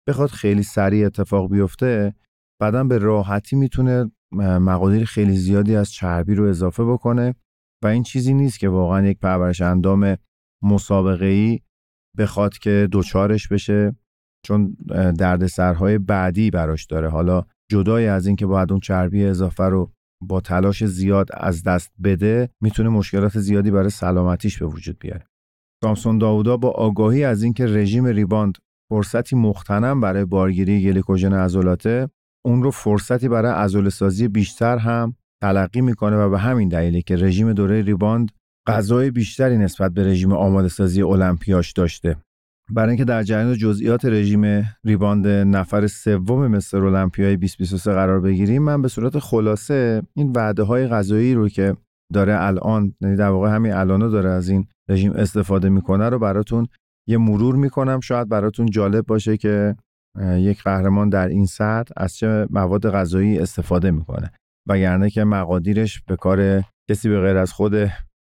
بخواد 0.07 0.29
خیلی 0.29 0.63
سریع 0.63 1.05
اتفاق 1.05 1.51
بیفته 1.51 2.13
بعدا 2.61 2.83
به 2.83 2.97
راحتی 2.97 3.55
می‌تونه 3.55 4.11
مقادیر 4.35 5.05
خیلی 5.05 5.37
زیادی 5.37 5.75
از 5.75 5.91
چربی 5.91 6.35
رو 6.35 6.45
اضافه 6.45 6.85
بکنه 6.85 7.35
و 7.83 7.87
این 7.87 8.03
چیزی 8.03 8.33
نیست 8.33 8.59
که 8.59 8.69
واقعا 8.69 9.07
یک 9.07 9.19
پرورش 9.19 9.61
اندام 9.61 10.17
مسابقه 10.63 11.25
ای 11.25 11.59
بخواد 12.17 12.57
که 12.57 12.87
دوچارش 12.91 13.47
بشه 13.47 13.95
چون 14.45 14.77
دردسرهای 15.19 15.97
بعدی 15.97 16.51
براش 16.51 16.85
داره. 16.85 17.09
حالا 17.09 17.45
جدای 17.71 18.07
از 18.07 18.27
اینکه 18.27 18.45
باید 18.45 18.71
اون 18.71 18.79
چربی 18.79 19.25
اضافه 19.25 19.63
رو 19.63 19.91
با 20.21 20.41
تلاش 20.41 20.85
زیاد 20.85 21.27
از 21.33 21.63
دست 21.63 21.91
بده 22.03 22.49
می‌تونه 22.61 22.89
مشکلات 22.89 23.39
زیادی 23.39 23.71
برای 23.71 23.89
سلامتیش 23.89 24.57
به 24.57 24.65
وجود 24.65 24.99
بیاره. 24.99 25.25
سامسون 25.83 26.17
داودا 26.17 26.57
با 26.57 26.69
آگاهی 26.69 27.23
از 27.23 27.43
اینکه 27.43 27.65
رژیم 27.65 28.05
rebound 28.05 28.57
فرصتی 28.89 29.35
مغتنم 29.35 30.01
برای 30.01 30.25
بارگیری 30.25 30.83
گلیکوژن 30.83 31.33
عضلاته 31.33 32.09
اون 32.45 32.63
رو 32.63 32.71
فرصتی 32.71 33.29
برای 33.29 33.51
عضله 33.51 33.89
سازی 33.89 34.27
بیشتر 34.27 34.77
هم 34.77 35.15
تلقی 35.41 35.81
می‌کنه 35.81 36.15
و 36.15 36.29
به 36.29 36.39
همین 36.39 36.69
دلیله 36.69 37.01
که 37.01 37.15
رژیم 37.15 37.53
دوره 37.53 37.81
rebound 37.81 38.31
غذای 38.67 39.11
بیشتری 39.11 39.57
نسبت 39.57 39.91
به 39.91 40.03
رژیم 40.03 40.33
آماده 40.33 40.67
سازی 40.67 41.01
المپیاش 41.01 41.71
داشته. 41.71 42.15
برای 42.71 42.89
اینکه 42.89 43.05
در 43.05 43.23
جریان 43.23 43.53
جزئیات 43.53 44.05
رژیم 44.05 44.63
rebound 44.83 45.27
نفر 45.27 45.87
سوم 45.87 46.47
مستر 46.47 46.85
المپیای 46.85 47.35
2023 47.37 47.93
قرار 47.93 48.19
بگیریم 48.19 48.63
من 48.63 48.81
به 48.81 48.87
صورت 48.87 49.19
خلاصه 49.19 50.01
این 50.15 50.31
وعده 50.35 50.63
های 50.63 50.87
غذایی 50.87 51.33
رو 51.33 51.49
که 51.49 51.75
داره 52.13 52.35
الان 52.39 52.93
یعنی 53.01 53.15
در 53.15 53.29
واقع 53.29 53.49
همین 53.49 53.73
الانو 53.73 54.09
داره 54.09 54.29
از 54.29 54.49
این 54.49 54.67
رژیم 54.89 55.11
استفاده 55.11 55.69
می‌کنه 55.69 56.09
رو 56.09 56.19
براتون 56.19 56.67
یه 57.07 57.17
مرور 57.17 57.55
می‌کنم. 57.55 57.99
شاید 57.99 58.29
براتون 58.29 58.65
جالب 58.65 59.05
باشه 59.05 59.37
که 59.37 59.75
یک 60.21 60.63
قهرمان 60.63 61.09
در 61.09 61.27
این 61.27 61.45
سطح 61.45 61.93
از 61.97 62.15
چه 62.15 62.47
مواد 62.49 62.89
غذایی 62.89 63.39
استفاده 63.39 63.91
می‌کنه. 63.91 64.31
وگرنه 64.69 65.09
که 65.09 65.23
مقادیرش 65.23 66.01
به 66.07 66.15
کار 66.15 66.63
کسی 66.89 67.09
به 67.09 67.21
غیر 67.21 67.37
از 67.37 67.53
خود 67.53 67.73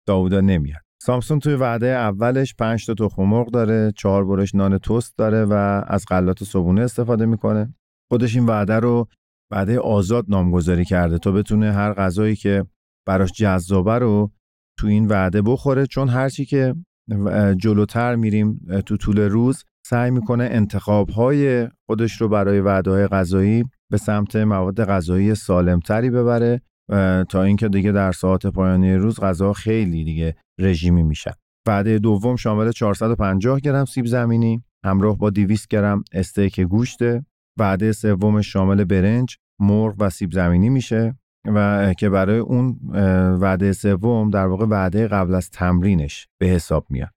داودا 0.09 0.41
نمیاد. 0.41 0.81
سامسون 1.03 1.39
توی 1.39 1.55
وعده 1.55 1.87
اولش 1.87 2.55
5 2.55 2.87
تا 2.87 2.95
تخم 2.95 3.23
مرغ 3.23 3.51
داره 3.51 3.93
چهار 3.97 4.25
برش 4.25 4.55
نان 4.55 4.79
توست 4.79 5.19
داره 5.19 5.45
و 5.45 5.83
از 5.87 6.05
غلات 6.09 6.45
صبونه 6.45 6.81
استفاده 6.81 7.27
می‌کنه. 7.27 7.75
خودش 8.11 8.37
این 8.37 8.47
وعده 8.47 8.75
رو 8.75 9.09
وعده 9.53 9.79
آزاد 9.79 10.25
نامگذاری 10.29 10.85
کرده 10.85 11.19
تا 11.19 11.33
بتونه 11.33 11.73
هر 11.73 11.93
غذایی 11.93 12.37
که 12.37 12.65
براش 13.07 13.33
جذابه 13.33 13.99
رو 13.99 14.33
تو 14.79 14.87
این 14.87 15.07
وعده 15.07 15.43
بخوره 15.43 15.87
چون 15.87 16.09
هرچی 16.09 16.45
که 16.45 16.75
جلوتر 17.57 18.15
میریم 18.15 18.61
تو 18.87 18.97
طول 18.97 19.19
روز 19.19 19.65
سعی 19.87 20.11
می‌کنه 20.11 20.45
انتخاب 20.45 21.11
های 21.11 21.69
خودش 21.87 22.21
رو 22.21 22.29
برای 22.29 22.61
وعده 22.61 22.91
های 22.91 23.07
غذایی 23.07 23.65
به 23.95 23.99
سمت 23.99 24.37
مواد 24.37 24.85
غذایی 24.85 25.35
سالمتری 25.35 26.11
ببره 26.11 26.61
تا 27.29 27.43
اینکه 27.43 27.69
دیگه 27.69 27.93
در 27.93 28.13
ساعت 28.13 28.47
پایانی 28.47 28.95
روز 28.95 29.21
غذا 29.21 29.53
خیلی 29.53 30.05
دیگه 30.05 30.37
رژیمی 30.59 31.03
میشن 31.03 31.31
وعده 31.69 31.99
دوم 31.99 32.37
شامل 32.37 32.71
450 32.71 33.61
گرم 33.61 33.85
سیب 33.85 34.07
زمینی 34.07 34.65
همراه 34.85 35.19
با 35.19 35.31
200 35.31 35.69
گرم 35.69 36.05
استیک 36.13 36.61
گوشته 36.61 37.27
وعده 37.59 37.93
سوم 37.93 38.41
شامل 38.41 38.85
برنج 38.85 39.37
مرغ 39.61 39.95
و 39.99 40.11
سیب 40.11 40.33
زمینی 40.33 40.69
میشه 40.69 41.19
و 41.47 41.95
که 41.99 42.09
برای 42.09 42.39
اون 42.39 42.79
وعده 43.41 43.73
سوم 43.73 44.31
در 44.31 44.47
واقع 44.47 44.67
وعده 44.67 45.09
قبل 45.09 45.35
از 45.35 45.51
تمرینش 45.51 46.29
به 46.41 46.47
حساب 46.47 46.87
میاد. 46.91 47.14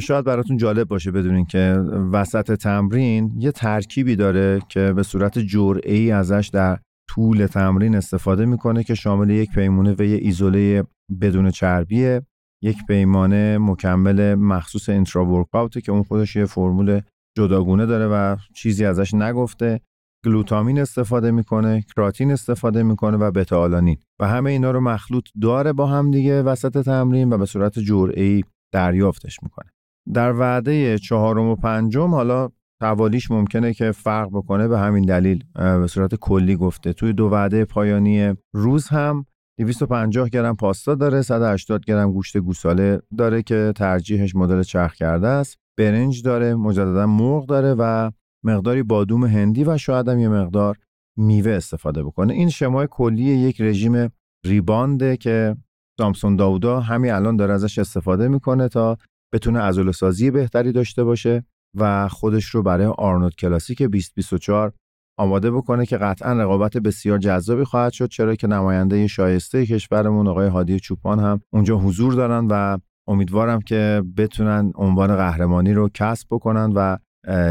شاید 0.00 0.24
براتون 0.24 0.56
جالب 0.56 0.88
باشه 0.88 1.10
بدونین 1.10 1.44
که 1.44 1.84
وسط 2.12 2.54
تمرین 2.54 3.32
یه 3.38 3.52
ترکیبی 3.52 4.16
داره 4.16 4.60
که 4.68 4.92
به 4.92 5.02
صورت 5.02 5.38
ای 5.84 6.10
ازش 6.10 6.50
در 6.52 6.78
طول 7.08 7.46
تمرین 7.46 7.94
استفاده 7.94 8.46
می‌کنه 8.46 8.84
که 8.84 8.94
شامل 8.94 9.30
یک 9.30 9.50
پیمونه 9.50 9.94
و 9.98 10.02
یه 10.02 10.16
ایزوله 10.16 10.84
بدون 11.20 11.50
چربیه. 11.50 12.22
یک 12.62 12.76
پیمانه 12.88 13.58
مکمل 13.58 14.34
مخصوص 14.34 14.88
اینترا 14.88 15.26
ورکاوته 15.26 15.80
که 15.80 15.92
اون 15.92 16.02
خودش 16.02 16.36
یه 16.36 16.44
فرمول 16.44 17.00
جداگونه 17.36 17.86
داره 17.86 18.06
و 18.06 18.36
چیزی 18.54 18.84
ازش 18.84 19.14
نگفته. 19.14 19.80
گلوتامین 20.24 20.78
استفاده 20.78 21.30
می‌کنه 21.30 21.84
کراتین 21.96 22.32
استفاده 22.32 22.82
می‌کنه 22.82 23.16
و 23.16 23.30
بتالانین 23.30 23.96
و 24.20 24.28
همه 24.28 24.50
اینا 24.50 24.70
رو 24.70 24.80
مخلوط 24.80 25.24
داره 25.42 25.72
با 25.72 25.86
هم 25.86 26.10
دیگه 26.10 26.42
وسط 26.42 26.84
تمرین 26.84 27.32
و 27.32 27.38
به 27.38 27.46
صورت 27.46 27.78
جرعه‌ای 27.78 28.44
دریافتش 28.72 29.42
می‌کنه. 29.42 29.70
در 30.14 30.32
وعده 30.32 30.98
چهارم 30.98 31.48
و 31.48 31.56
پنجم 31.56 32.10
حالا 32.14 32.48
توالیش 32.80 33.30
ممکنه 33.30 33.74
که 33.74 33.92
فرق 33.92 34.28
بکنه 34.28 34.68
به 34.68 34.78
همین 34.78 35.04
دلیل 35.04 35.44
به 35.54 35.86
صورت 35.86 36.14
کلی 36.14 36.56
گفته. 36.56 36.92
توی 36.92 37.12
دو 37.12 37.28
وعده 37.28 37.64
پایانی 37.64 38.34
روز 38.54 38.88
هم 38.88 39.26
250 39.58 40.28
گرم 40.28 40.56
پاستا 40.56 40.94
داره 40.94 41.22
180 41.22 41.84
گرم 41.84 42.12
گوشت 42.12 42.36
گوساله 42.38 43.00
داره 43.18 43.42
که 43.42 43.72
ترجیحش 43.76 44.34
مدل 44.34 44.62
چرخ 44.62 44.94
کرده 44.94 45.28
است. 45.28 45.58
برنج 45.78 46.22
داره 46.22 46.54
مجددا 46.54 47.06
مرغ 47.06 47.46
داره 47.46 47.74
و 47.78 48.10
مقداری 48.44 48.82
بادوم 48.82 49.24
هندی 49.24 49.64
و 49.64 49.78
شاید 49.78 50.08
هم 50.08 50.18
یه 50.18 50.28
مقدار 50.28 50.78
میوه 51.16 51.52
استفاده 51.52 52.02
بکنه. 52.02 52.32
این 52.32 52.48
شمای 52.48 52.88
کلی 52.90 53.22
یک 53.22 53.60
رژیم 53.60 54.08
ریبانده 54.44 55.16
که 55.16 55.56
سامسون 56.00 56.36
داودا 56.36 56.80
همین 56.80 57.12
الان 57.12 57.36
داره 57.36 57.54
ازش 57.54 57.78
استفاده 57.78 58.28
می‌کنه 58.28 58.68
تا 58.68 58.98
بتونه 59.34 59.60
عضله 59.60 59.92
سازی 59.92 60.30
بهتری 60.30 60.72
داشته 60.72 61.04
باشه 61.04 61.44
و 61.78 62.08
خودش 62.08 62.44
رو 62.44 62.62
برای 62.62 62.86
آرنولد 62.86 63.34
کلاسیک 63.34 63.82
2024 63.82 64.72
آماده 65.18 65.50
بکنه 65.50 65.86
که 65.86 65.96
قطعا 65.96 66.32
رقابت 66.32 66.76
بسیار 66.76 67.18
جذابی 67.18 67.64
خواهد 67.64 67.92
شد 67.92 68.08
چرا 68.08 68.34
که 68.34 68.46
نماینده 68.46 69.06
شایسته 69.06 69.66
کشورمون 69.66 70.28
آقای 70.28 70.48
هادی 70.48 70.80
چوپان 70.80 71.18
هم 71.18 71.40
اونجا 71.52 71.76
حضور 71.76 72.14
دارن 72.14 72.46
و 72.50 72.78
امیدوارم 73.08 73.60
که 73.60 74.02
بتونن 74.16 74.72
عنوان 74.74 75.16
قهرمانی 75.16 75.72
رو 75.72 75.88
کسب 75.94 76.26
بکنن 76.30 76.72
و 76.76 76.96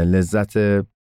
لذت 0.04 0.52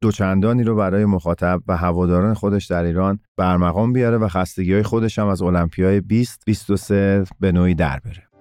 دوچندانی 0.03 0.65
رو 0.65 0.77
برای 0.77 1.05
مخاطب 1.05 1.63
و 1.69 1.77
هواداران 1.77 2.35
خودش 2.35 2.67
در 2.67 2.85
ایران 2.85 3.19
برمقام 3.37 3.93
بیاره 3.93 4.19
و 4.19 4.29
خستگی 4.29 4.73
های 4.73 4.83
خودش 4.83 5.19
هم 5.19 5.27
از 5.27 5.43
المپیای 5.43 6.01
2023 6.01 7.25
به 7.41 7.53
نوعی 7.53 7.75
در 7.75 7.99
بره. 8.05 8.32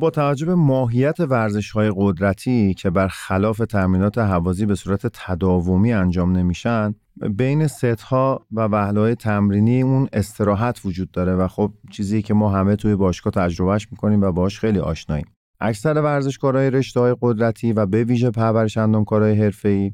با 0.00 0.10
توجه 0.10 0.46
به 0.46 0.54
ماهیت 0.54 1.20
ورزش 1.20 1.70
های 1.70 1.92
قدرتی 1.96 2.74
که 2.74 2.90
بر 2.90 3.08
خلاف 3.08 3.58
تمرینات 3.58 4.18
هوازی 4.18 4.66
به 4.66 4.74
صورت 4.74 5.06
تداومی 5.06 5.92
انجام 5.92 6.36
نمیشن 6.36 6.94
بین 7.16 7.66
ست 7.66 7.84
ها 7.84 8.46
و 8.52 8.60
وهله 8.60 9.14
تمرینی 9.14 9.82
اون 9.82 10.08
استراحت 10.12 10.80
وجود 10.84 11.10
داره 11.10 11.34
و 11.34 11.48
خب 11.48 11.72
چیزی 11.90 12.22
که 12.22 12.34
ما 12.34 12.50
همه 12.50 12.76
توی 12.76 12.96
باشگاه 12.96 13.32
تجربهش 13.32 13.88
می‌کنیم 13.90 14.22
و 14.22 14.32
باش 14.32 14.60
خیلی 14.60 14.78
آشناییم. 14.78 15.26
اکثر 15.60 15.94
ورزشکارهای 15.94 16.70
رشته 16.70 17.00
های 17.00 17.16
قدرتی 17.20 17.72
و 17.72 17.86
به 17.86 18.04
ویژه 18.04 18.30
پرورش 18.30 18.76
اندامکارهای 18.76 19.42
حرفه‌ای 19.42 19.92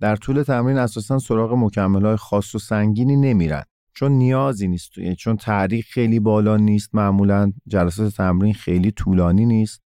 در 0.00 0.16
طول 0.16 0.42
تمرین 0.42 0.78
اساسا 0.78 1.18
سراغ 1.18 1.52
مکمل 1.52 2.06
های 2.06 2.16
خاص 2.16 2.54
و 2.54 2.58
سنگینی 2.58 3.16
نمیرن. 3.16 3.64
چون 3.94 4.12
نیازی 4.12 4.68
نیست 4.68 4.90
چون 5.18 5.36
تعریق 5.36 5.84
خیلی 5.84 6.20
بالا 6.20 6.56
نیست 6.56 6.94
معمولا 6.94 7.52
جلسات 7.66 8.16
تمرین 8.16 8.54
خیلی 8.54 8.90
طولانی 8.90 9.46
نیست. 9.46 9.80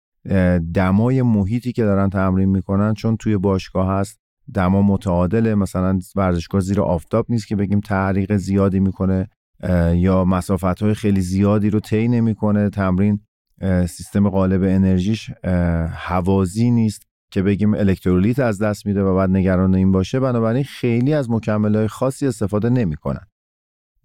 دمای 0.74 1.22
محیطی 1.22 1.72
که 1.72 1.82
دارن 1.82 2.10
تمرین 2.10 2.48
می‌کنن 2.48 2.94
چون 2.94 3.16
توی 3.16 3.36
باشگاه 3.36 3.88
هست 3.88 4.20
دما 4.54 4.82
متعادله. 4.82 5.54
مثلا 5.54 5.98
ورزشگاه 6.16 6.60
زیر 6.60 6.80
آفتاب 6.80 7.26
نیست 7.28 7.46
که 7.46 7.56
بگیم 7.56 7.80
تعریق 7.80 8.36
زیادی 8.36 8.80
می‌کنه 8.80 9.28
یا 9.94 10.24
مسافت 10.24 10.82
های 10.82 10.94
خیلی 10.94 11.20
زیادی 11.20 11.70
رو 11.70 11.80
طی 11.80 12.08
نمی‌کنه. 12.08 12.70
تمرین 12.70 13.20
سیستم 13.62 14.28
قالب 14.28 14.62
انرژیش 14.62 15.30
حوازی 15.94 16.70
نیست 16.70 17.02
که 17.30 17.42
بگیم 17.42 17.74
الکترولیت 17.74 18.38
از 18.38 18.62
دست 18.62 18.86
میده 18.86 19.02
و 19.02 19.16
بعد 19.16 19.30
نگران 19.30 19.74
این 19.74 19.92
باشه. 19.92 20.20
بنابراین 20.20 20.64
خیلی 20.64 21.14
از 21.14 21.30
مکمل 21.30 21.86
خاصی 21.86 22.26
استفاده 22.26 22.70
نمی‌کنن. 22.70 23.26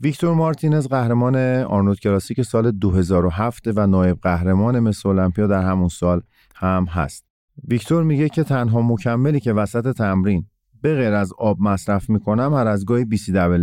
ویکتور 0.03 0.33
مارتینز 0.35 0.87
قهرمان 0.87 1.35
آرنولد 1.63 1.99
کلاسیک 1.99 2.41
سال 2.41 2.71
2007 2.71 3.67
و 3.75 3.87
نایب 3.87 4.17
قهرمان 4.21 4.79
مس 4.79 5.05
المپیا 5.05 5.47
در 5.47 5.61
همون 5.61 5.87
سال 5.87 6.21
هم 6.55 6.85
هست. 6.85 7.25
ویکتور 7.67 8.03
میگه 8.03 8.29
که 8.29 8.43
تنها 8.43 8.81
مکملی 8.81 9.39
که 9.39 9.53
وسط 9.53 9.95
تمرین 9.97 10.45
به 10.81 10.95
غیر 10.95 11.13
از 11.13 11.33
آب 11.37 11.61
مصرف 11.61 12.09
می‌کنم 12.09 12.53
هر 12.53 12.67
از 12.67 12.85
گاهی 12.85 13.05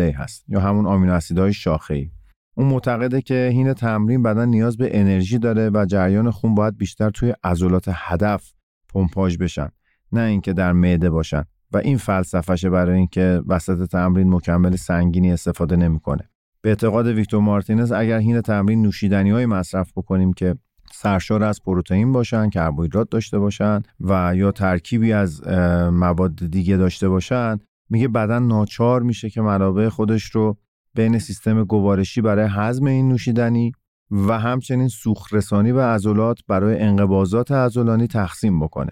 ای 0.00 0.10
هست 0.10 0.44
یا 0.48 0.60
همون 0.60 0.86
آمینو 0.86 1.12
اسیدهای 1.12 1.52
شاخه‌ای. 1.52 2.10
اون 2.54 2.66
معتقده 2.66 3.22
که 3.22 3.50
هین 3.52 3.72
تمرین 3.72 4.22
بدن 4.22 4.48
نیاز 4.48 4.76
به 4.76 4.98
انرژی 5.00 5.38
داره 5.38 5.70
و 5.74 5.86
جریان 5.88 6.30
خون 6.30 6.54
باید 6.54 6.76
بیشتر 6.76 7.10
توی 7.10 7.34
عضلات 7.44 7.90
هدف 7.92 8.52
پمپاژ 8.88 9.36
بشن 9.36 9.68
نه 10.12 10.20
اینکه 10.20 10.52
در 10.52 10.72
معده 10.72 11.10
باشن 11.10 11.44
و 11.72 11.76
این 11.76 11.96
فلسفهشه 11.96 12.70
برای 12.70 12.96
اینکه 12.96 13.42
وسط 13.46 13.90
تمرین 13.90 14.34
مکمل 14.34 14.76
سنگینی 14.76 15.32
استفاده 15.32 15.76
نمی‌کنه. 15.76 16.28
به 16.62 16.68
اعتقاد 16.68 17.06
ویکتور 17.06 17.40
مارتینز 17.40 17.92
اگر 17.92 18.18
هین 18.18 18.40
تمرین 18.40 18.82
نوشیدنی 18.82 19.30
های 19.30 19.46
مصرف 19.46 19.92
بکنیم 19.96 20.32
که 20.32 20.54
سرشار 20.92 21.44
از 21.44 21.62
پروتئین 21.62 22.12
باشن 22.12 22.50
کربوهیدرات 22.50 23.10
داشته 23.10 23.38
باشن 23.38 23.82
و 24.00 24.32
یا 24.36 24.52
ترکیبی 24.52 25.12
از 25.12 25.48
مواد 25.92 26.50
دیگه 26.50 26.76
داشته 26.76 27.08
باشن 27.08 27.58
میگه 27.90 28.08
بدن 28.08 28.42
ناچار 28.42 29.02
میشه 29.02 29.30
که 29.30 29.40
منابع 29.40 29.88
خودش 29.88 30.24
رو 30.24 30.56
بین 30.94 31.18
سیستم 31.18 31.64
گوارشی 31.64 32.20
برای 32.20 32.48
هضم 32.50 32.86
این 32.86 33.08
نوشیدنی 33.08 33.72
و 34.10 34.38
همچنین 34.38 34.88
سوخت 34.88 35.34
رسانی 35.34 35.72
و 35.72 35.80
عضلات 35.80 36.38
برای 36.48 36.80
انقباضات 36.80 37.52
عضلانی 37.52 38.06
تقسیم 38.06 38.60
بکنه. 38.60 38.90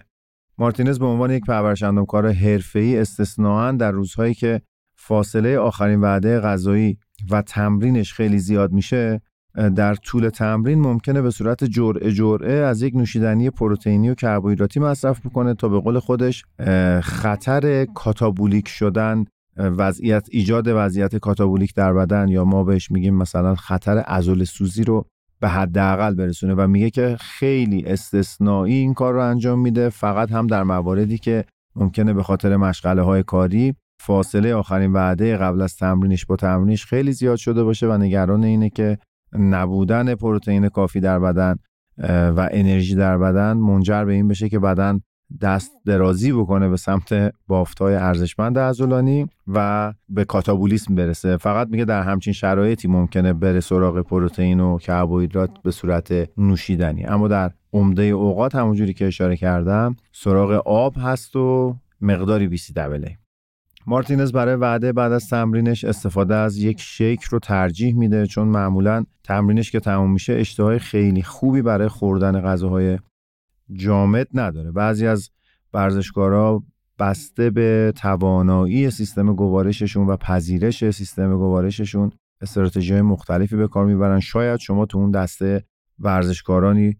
مارتینز 0.57 0.99
به 0.99 1.05
عنوان 1.05 1.31
یک 1.31 1.45
پرورش 1.45 1.83
اندامکار 1.83 2.31
حرفه‌ای 2.31 2.99
استثناا 2.99 3.71
در 3.71 3.91
روزهایی 3.91 4.33
که 4.33 4.61
فاصله 4.95 5.57
آخرین 5.57 6.01
وعده 6.01 6.39
غذایی 6.39 6.97
و 7.31 7.41
تمرینش 7.41 8.13
خیلی 8.13 8.39
زیاد 8.39 8.71
میشه 8.71 9.21
در 9.75 9.95
طول 9.95 10.29
تمرین 10.29 10.79
ممکنه 10.81 11.21
به 11.21 11.31
صورت 11.31 11.63
جرعه 11.63 12.11
جرعه 12.11 12.53
از 12.53 12.81
یک 12.81 12.95
نوشیدنی 12.95 13.49
پروتئینی 13.49 14.09
و 14.09 14.15
کربوهیدراتی 14.15 14.79
مصرف 14.79 15.25
بکنه 15.25 15.53
تا 15.53 15.69
به 15.69 15.79
قول 15.79 15.99
خودش 15.99 16.45
خطر 17.01 17.85
کاتابولیک 17.85 18.67
شدن 18.67 19.25
وضعیت 19.57 20.27
ایجاد 20.31 20.67
وضعیت 20.67 21.15
کاتابولیک 21.15 21.73
در 21.75 21.93
بدن 21.93 22.27
یا 22.27 22.45
ما 22.45 22.63
بهش 22.63 22.91
میگیم 22.91 23.15
مثلا 23.15 23.55
خطر 23.55 23.97
عضل 23.97 24.43
سوزی 24.43 24.83
رو 24.83 25.05
به 25.39 25.47
حداقل 25.47 26.15
برسونه 26.15 26.53
و 26.53 26.67
میگه 26.67 26.89
که 26.89 27.17
خیلی 27.19 27.85
استثنایی 27.85 28.75
این 28.75 28.93
کار 28.93 29.13
رو 29.13 29.21
انجام 29.21 29.59
میده. 29.59 29.89
فقط 29.89 30.31
هم 30.31 30.47
در 30.47 30.63
مواردی 30.63 31.17
که 31.17 31.45
ممکنه 31.75 32.13
به 32.13 32.23
خاطر 32.23 32.57
مشغله 32.57 33.01
های 33.01 33.23
کاری 33.23 33.75
فاصله 33.99 34.55
آخرین 34.55 34.93
وعده 34.93 35.37
قبل 35.37 35.61
از 35.61 35.75
تمرینش 35.75 36.25
با 36.25 36.35
تمرینش 36.35 36.85
خیلی 36.85 37.11
زیاد 37.11 37.37
شده 37.37 37.63
باشه 37.63 37.87
و 37.87 37.97
نگران 37.97 38.43
اینه 38.43 38.69
که 38.69 38.97
نبودن 39.33 40.15
پروتئین 40.15 40.69
کافی 40.69 40.99
در 40.99 41.19
بدن 41.19 41.55
و 42.07 42.49
انرژی 42.51 42.95
در 42.95 43.17
بدن 43.17 43.53
منجر 43.53 44.05
به 44.05 44.13
این 44.13 44.27
بشه 44.27 44.49
که 44.49 44.59
بدن 44.59 45.01
دست 45.41 45.71
درازی 45.85 46.31
بکنه 46.31 46.69
به 46.69 46.77
سمت 46.77 47.33
بافتهای 47.47 47.95
ارزشمند 47.95 48.59
عضلانی 48.59 49.27
و 49.47 49.93
به 50.09 50.25
کاتابولیسم 50.25 50.95
برسه. 50.95 51.37
فقط 51.37 51.67
میگه 51.67 51.85
در 51.85 52.01
همچین 52.01 52.33
شرایطی 52.33 52.87
ممکنه 52.87 53.33
بره 53.33 53.59
سراغ 53.59 54.01
پروتئین 54.01 54.59
و 54.59 54.77
کربوهیدرات 54.77 55.49
به 55.63 55.71
صورت 55.71 56.29
نوشیدنی. 56.37 57.05
اما 57.05 57.27
در 57.27 57.51
عمده 57.73 58.03
اوقات 58.03 58.55
همونجوری 58.55 58.93
که 58.93 59.07
اشاره 59.07 59.37
کردم 59.37 59.95
سراغ 60.11 60.51
آب 60.65 60.95
هست 60.97 61.35
و 61.35 61.75
مقداری 62.01 62.47
بیسی 62.47 62.73
دبله 62.73 63.17
مارتینز 63.87 64.31
برای 64.31 64.55
وعده 64.55 64.93
بعد 64.93 65.11
از 65.11 65.29
تمرینش 65.29 65.83
استفاده 65.83 66.35
از 66.35 66.57
یک 66.57 66.81
شیک 66.81 67.23
رو 67.23 67.39
ترجیح 67.39 67.95
میده 67.95 68.27
چون 68.27 68.47
معمولا 68.47 69.05
تمرینش 69.23 69.71
که 69.71 69.79
تموم 69.79 70.11
میشه 70.11 70.33
اشتهای 70.33 70.79
خیلی 70.79 71.23
خوبی 71.23 71.61
برای 71.61 71.87
خوردن 71.87 72.41
غذاهای 72.41 72.97
جامد 73.73 74.27
نداره. 74.33 74.71
بعضی 74.71 75.07
از 75.07 75.29
ورزشکارا 75.73 76.63
بسته 76.99 77.49
به 77.49 77.93
توانایی 77.95 78.91
سیستم 78.91 79.33
گوارششون 79.33 80.07
و 80.07 80.17
پذیرش 80.17 80.89
سیستم 80.89 81.37
گوارششون 81.37 82.11
استراتژی 82.41 82.93
های 82.93 83.01
مختلفی 83.01 83.55
به 83.55 83.67
کار 83.67 83.85
می‌برن. 83.85 84.19
شاید 84.19 84.59
شما 84.59 84.85
تو 84.85 84.97
اون 84.97 85.11
دسته 85.11 85.65
ورزشکارانی 85.99 86.97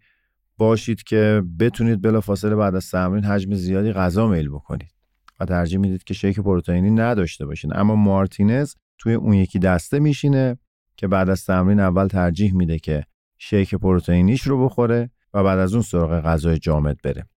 باشید 0.58 1.03
که 1.03 1.43
بتونید 1.60 2.01
بلافاصله 2.01 2.56
بعد 2.56 2.75
از 2.75 2.91
تمرین 2.91 3.23
حجم 3.23 3.53
زیادی 3.53 3.91
غذا 3.91 4.27
میل 4.27 4.49
بکنید 4.49 4.91
و 5.39 5.45
ترجیح 5.45 5.80
می‌دید 5.80 6.03
که 6.03 6.13
شیک 6.13 6.39
پروتئینی 6.39 6.91
نداشته 6.91 7.45
باشین. 7.45 7.71
اما 7.75 7.95
مارتینز 7.95 8.73
توی 8.97 9.13
اون 9.13 9.34
یکی 9.34 9.60
دسته 9.60 9.99
میشینه 9.99 10.58
که 10.95 11.08
بعد 11.08 11.30
از 11.30 11.45
تمرین 11.45 11.80
اول 11.80 12.08
ترجیح 12.08 12.56
میده 12.56 12.80
که 12.80 13.03
شیک 13.38 13.75
پروتئینیش 13.75 14.41
رو 14.41 14.65
بخوره 14.65 15.10
بعد 15.43 15.60
از 15.60 15.73
اون 15.73 15.82
سراغ 15.82 16.21
غذای 16.21 16.58
جامد 16.58 16.97
بره 17.04 17.28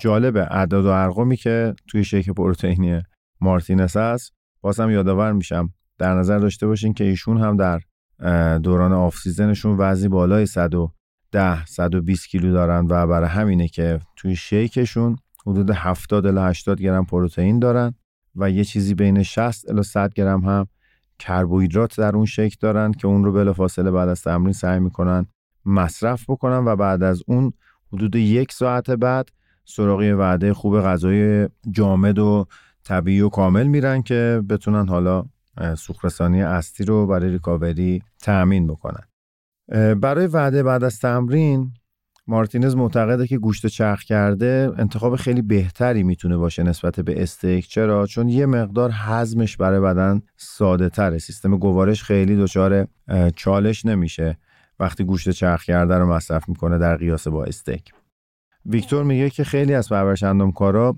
جالب 0.00 0.36
اعداد 0.36 0.84
و 0.84 0.88
ارقامی 0.88 1.36
که 1.36 1.74
توی 1.88 2.04
شیک 2.04 2.30
پروتئینی 2.30 3.02
مارتینز 3.40 3.96
هست 3.96 4.32
بازم 4.60 4.90
یادآور 4.90 5.32
میشم. 5.32 5.72
در 5.98 6.14
نظر 6.14 6.38
داشته 6.38 6.66
باشین 6.66 6.92
که 6.92 7.04
ایشون 7.04 7.38
هم 7.38 7.56
در 7.56 7.80
دوران 8.58 8.92
off 8.92 9.16
season 9.16 9.52
شون 9.52 9.76
وزنی 9.78 10.08
بالای 10.08 10.46
110 10.46 11.66
120 11.66 12.28
کیلو 12.28 12.52
دارن 12.52 12.86
و 12.90 13.06
برای 13.06 13.28
همینه 13.28 13.68
که 13.68 14.00
توی 14.16 14.36
shake 14.36 14.80
شون 14.80 15.16
حدود 15.46 15.70
70 15.70 16.26
الی 16.26 16.40
80 16.40 16.80
گرم 16.80 17.06
پروتئین 17.06 17.58
دارن 17.58 17.94
و 18.36 18.50
یه 18.50 18.64
چیزی 18.64 18.94
بین 18.94 19.22
60 19.22 19.70
الی 19.70 19.82
100 19.82 20.14
گرم 20.14 20.40
هم 20.40 20.66
کربوهیدرات 21.18 21.98
در 21.98 22.16
اون 22.16 22.26
shake 22.26 22.58
دارن 22.60 22.92
که 22.92 23.06
اون 23.06 23.24
رو 23.24 23.32
بلافاصله 23.32 23.90
بعد 23.90 24.08
از 24.08 24.22
تمرین 24.22 24.52
سعی 24.52 24.80
می‌کنن 24.80 25.26
مصرف 25.64 26.30
بکنن 26.30 26.64
و 26.64 26.76
بعد 26.76 27.02
از 27.02 27.22
اون 27.26 27.52
حدود 27.92 28.16
یک 28.16 28.52
ساعت 28.52 28.90
بعد 28.90 29.28
سراغ 29.64 29.93
یه 29.93 30.12
وعده 30.12 30.54
خوب 30.54 30.80
غذای 30.80 31.48
جامد 31.70 32.18
و 32.18 32.46
طبیعی 32.84 33.20
و 33.20 33.28
کامل 33.28 33.66
میرن 33.66 34.02
که 34.02 34.42
بتونن 34.48 34.88
حالا 34.88 35.24
سوخرسانی 35.78 36.42
اصلی 36.42 36.86
رو 36.86 37.06
برای 37.06 37.30
ریکاوری 37.30 38.02
تأمین 38.20 38.66
بکنن. 38.66 39.04
برای 39.94 40.26
وعده 40.26 40.62
بعد 40.62 40.84
از 40.84 40.98
تمرین 40.98 41.72
مارتینز 42.26 42.76
معتقده 42.76 43.26
که 43.26 43.38
گوشت 43.38 43.66
چرخ 43.66 44.02
کرده 44.02 44.72
انتخاب 44.78 45.16
خیلی 45.16 45.42
بهتری 45.42 46.02
می‌تونه 46.02 46.36
باشه 46.36 46.62
نسبت 46.62 47.00
به 47.00 47.22
استیک. 47.22 47.68
چرا؟ 47.68 48.06
چون 48.06 48.28
یه 48.28 48.46
مقدار 48.46 48.90
حزمش 48.90 49.56
برای 49.56 49.80
بدن 49.80 50.22
ساده 50.36 50.88
تره 50.88 51.18
سیستم 51.18 51.56
گوارش 51.56 52.02
خیلی 52.02 52.36
دچار 52.36 52.86
چالش 53.36 53.86
نمیشه. 53.86 54.38
وقتی 54.82 55.04
گوشت 55.04 55.30
چرخ 55.30 55.64
کرده 55.64 55.98
رو 55.98 56.06
مصرف 56.06 56.48
می‌کنه 56.48 56.78
در 56.78 56.96
قیاس 56.96 57.28
با 57.28 57.44
استیک. 57.44 57.92
ویکتور 58.66 59.04
میگه 59.04 59.30
که 59.30 59.44
خیلی 59.44 59.74
از 59.74 59.88
پرورش 59.88 60.22
اندامکارا 60.22 60.96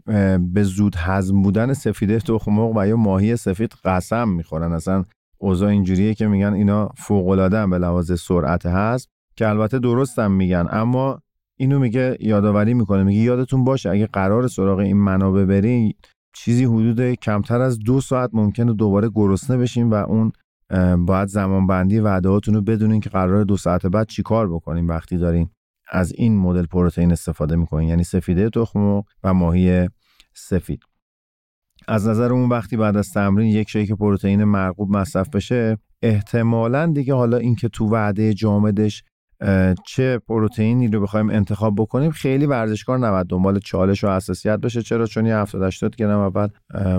به 0.52 0.62
زود 0.62 0.96
هضم 0.98 1.42
بودن 1.42 1.72
سفیده 1.72 2.18
تخم 2.18 2.52
مرغ 2.52 2.76
و 2.76 2.86
یا 2.86 2.96
ماهی 2.96 3.36
سفید 3.36 3.72
قسم 3.84 4.28
می‌خورن. 4.28 4.72
اصلا 4.72 5.04
اوضاع 5.38 5.68
اینجوریه 5.68 6.14
که 6.14 6.26
میگن 6.26 6.52
اینا 6.52 6.88
فوق 6.96 7.28
العاده 7.28 7.66
به 7.66 7.78
لحاظ 7.78 8.20
سرعت 8.20 8.66
هضم 8.66 9.06
که 9.36 9.48
البته 9.48 9.78
درستم 9.78 10.32
میگن. 10.32 10.66
اما 10.70 11.20
اینو 11.58 11.78
میگه 11.78 12.16
یادآوری 12.20 12.74
می‌کنه. 12.74 13.02
میگه 13.02 13.20
یادتون 13.20 13.64
باشه 13.64 13.90
اگه 13.90 14.06
قرار 14.06 14.48
سراغ 14.48 14.78
این 14.78 14.96
منابع 14.96 15.44
برین 15.44 15.92
چیزی 16.36 16.64
حدود 16.64 17.14
کمتر 17.14 17.60
از 17.60 17.78
دو 17.78 18.00
ساعت 18.00 18.30
ممکنه 18.32 18.72
دوباره 18.72 19.10
گرسنه 19.14 19.56
بشین 19.56 19.90
و 19.90 19.94
اون 19.94 20.32
باید 20.98 21.28
زمان 21.28 21.66
بندی 21.66 22.00
وعدهاتون 22.00 22.54
رو 22.54 22.62
بدونین 22.62 23.00
که 23.00 23.10
قرار 23.10 23.44
دو 23.44 23.56
ساعت 23.56 23.86
بعد 23.86 24.06
چیکار 24.06 24.48
بکنین 24.54 24.86
وقتی 24.86 25.16
دارین 25.16 25.50
از 25.90 26.12
این 26.12 26.38
مدل 26.38 26.66
پروتئین 26.66 27.12
استفاده 27.12 27.56
می‌کنین. 27.56 27.88
یعنی 27.88 28.04
سفیده 28.04 28.50
تخم 28.50 29.02
و 29.24 29.34
ماهی 29.34 29.88
سفید. 30.34 30.80
از 31.88 32.08
نظر 32.08 32.32
اون 32.32 32.48
وقتی 32.48 32.76
بعد 32.76 32.96
از 32.96 33.12
تمرین 33.12 33.46
یک 33.46 33.70
شیک 33.70 33.92
پروتئین 33.92 34.44
مرغوب 34.44 34.96
مصرف 34.96 35.28
بشه 35.28 35.78
احتمالا 36.02 36.86
دیگه 36.86 37.14
حالا 37.14 37.36
اینکه 37.36 37.68
تو 37.68 37.88
وعده 37.88 38.34
جامدش 38.34 39.02
چه 39.86 40.18
پروتئینی 40.18 40.88
رو 40.88 41.00
بخوایم 41.00 41.30
انتخاب 41.30 41.74
بکنیم 41.78 42.10
خیلی 42.10 42.46
ورزشکار 42.46 42.98
نباید 42.98 43.26
دنبال 43.26 43.58
چالش 43.58 44.04
و 44.04 44.08
حساسیت 44.08 44.60
بشه 44.60 44.82
چرا؟ 44.82 45.06
چون 45.06 45.26
یه 45.26 45.36
70 45.36 45.62
80 45.62 45.96
گرم 45.96 46.18
اول 46.18 46.48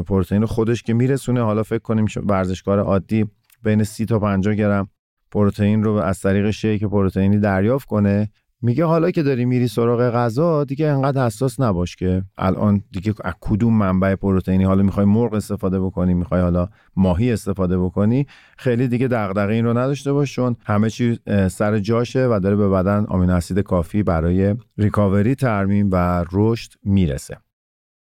پروتئین 0.02 0.46
خودش 0.46 0.84
که 0.84 0.94
میرسونه. 0.94 1.42
حالا 1.42 1.64
فکر 1.64 1.80
کنیم 1.80 2.06
ورزشکار 2.26 2.80
عادی 2.80 3.26
بین 3.66 3.84
30 3.84 4.06
تا 4.06 4.20
50 4.20 4.56
گرم 4.56 4.90
پروتئین 5.32 5.84
رو 5.84 5.92
از 5.92 6.22
طریق 6.22 6.50
شیک 6.50 6.84
پروتئینی 6.84 7.40
دریافت 7.40 7.88
کنه. 7.88 8.30
میگه 8.62 8.86
حالا 8.86 9.12
که 9.12 9.24
داری 9.24 9.46
میری 9.46 9.68
سراغ 9.68 10.10
غذا 10.10 10.64
دیگه 10.64 10.88
انقدر 10.88 11.26
حساس 11.26 11.60
نباش 11.60 11.96
که 11.96 12.24
الان 12.38 12.84
دیگه 12.92 13.14
از 13.24 13.34
کدوم 13.42 13.74
منبع 13.74 14.16
پروتئینی 14.16 14.64
حالا 14.64 14.84
می‌خوای 14.84 15.06
مرغ 15.06 15.34
استفاده 15.34 15.80
بکنی 15.80 16.14
می‌خوای 16.14 16.42
حالا 16.42 16.68
ماهی 16.96 17.32
استفاده 17.32 17.80
بکنی 17.80 18.28
خیلی 18.58 18.88
دیگه 18.88 19.08
دغدغه 19.08 19.54
این 19.54 19.66
رو 19.66 19.78
نداشته 19.78 20.14
باش 20.14 20.36
چون 20.36 20.56
همه 20.66 20.90
چی 20.90 21.20
سر 21.52 21.80
جاشه 21.80 22.28
و 22.28 22.40
داره 22.44 22.56
به 22.56 22.70
بدن 22.70 23.06
آمینو 23.06 23.34
اسید 23.34 23.60
کافی 23.60 24.04
برای 24.04 24.56
ریکاوری 24.78 25.36
ترمیم 25.36 25.90
و 25.92 26.26
رشد 26.32 26.72
می‌رسه. 26.84 27.38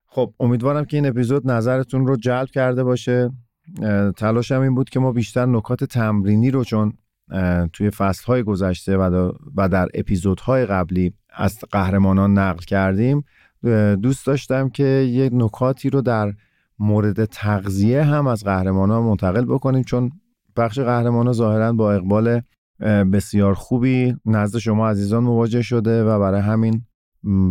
خب 0.06 0.34
امیدوارم 0.40 0.84
که 0.84 0.96
این 0.96 1.06
اپیزود 1.06 1.50
نظرتون 1.50 2.06
رو 2.06 2.16
جلب 2.16 2.48
کرده 2.48 2.84
باشه. 2.84 3.30
تلاشم 4.16 4.60
این 4.60 4.74
بود 4.74 4.90
که 4.90 5.00
ما 5.00 5.12
بیشتر 5.12 5.46
نکات 5.46 5.84
تمرینی 5.84 6.50
رو 6.50 6.64
چون 6.64 6.92
توی 7.72 7.90
فصلهای 7.90 8.42
گذشته 8.42 8.96
و 9.56 9.68
در 9.68 9.88
اپیزودهای 9.94 10.66
قبلی 10.66 11.12
از 11.30 11.58
قهرمانان 11.70 12.38
نقل 12.38 12.62
کردیم. 12.62 13.24
دوست 14.02 14.26
داشتم 14.26 14.68
که 14.68 14.84
یک 14.84 15.32
نکاتی 15.34 15.90
رو 15.90 16.00
در 16.00 16.32
مورد 16.78 17.24
تغذیه 17.24 18.02
هم 18.02 18.26
از 18.26 18.44
قهرمانان 18.44 19.02
منتقل 19.02 19.44
بکنیم 19.44 19.82
چون 19.82 20.10
بخش 20.56 20.78
قهرمانان 20.78 21.32
ظاهرا 21.32 21.72
با 21.72 21.92
اقبال 21.92 22.40
بسیار 23.12 23.54
خوبی 23.54 24.16
نزد 24.26 24.58
شما 24.58 24.88
عزیزان 24.88 25.24
مواجه 25.24 25.62
شده 25.62 26.04
و 26.04 26.18
برای 26.18 26.40
همین 26.40 26.82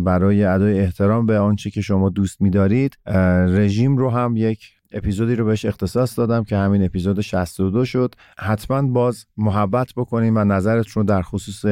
برای 0.04 0.44
ادای 0.44 0.80
احترام 0.80 1.26
به 1.26 1.38
آنچه 1.38 1.70
که 1.70 1.80
شما 1.80 2.08
دوست 2.08 2.42
می‌دارید 2.42 2.98
رژیم 3.46 3.96
رو 3.96 4.10
هم 4.10 4.36
یک 4.36 4.81
اپیزودی 4.92 5.34
رو 5.34 5.44
بهش 5.44 5.64
اختصاص 5.64 6.18
دادم 6.18 6.44
که 6.44 6.56
همین 6.56 6.84
اپیزود 6.84 7.20
62 7.20 7.84
شد. 7.84 8.14
حتما 8.38 8.82
باز 8.82 9.26
محبت 9.36 9.92
بکنین 9.96 10.36
و 10.36 10.44
نظرتون 10.44 11.00
رو 11.00 11.02
در 11.02 11.22
خصوص 11.22 11.64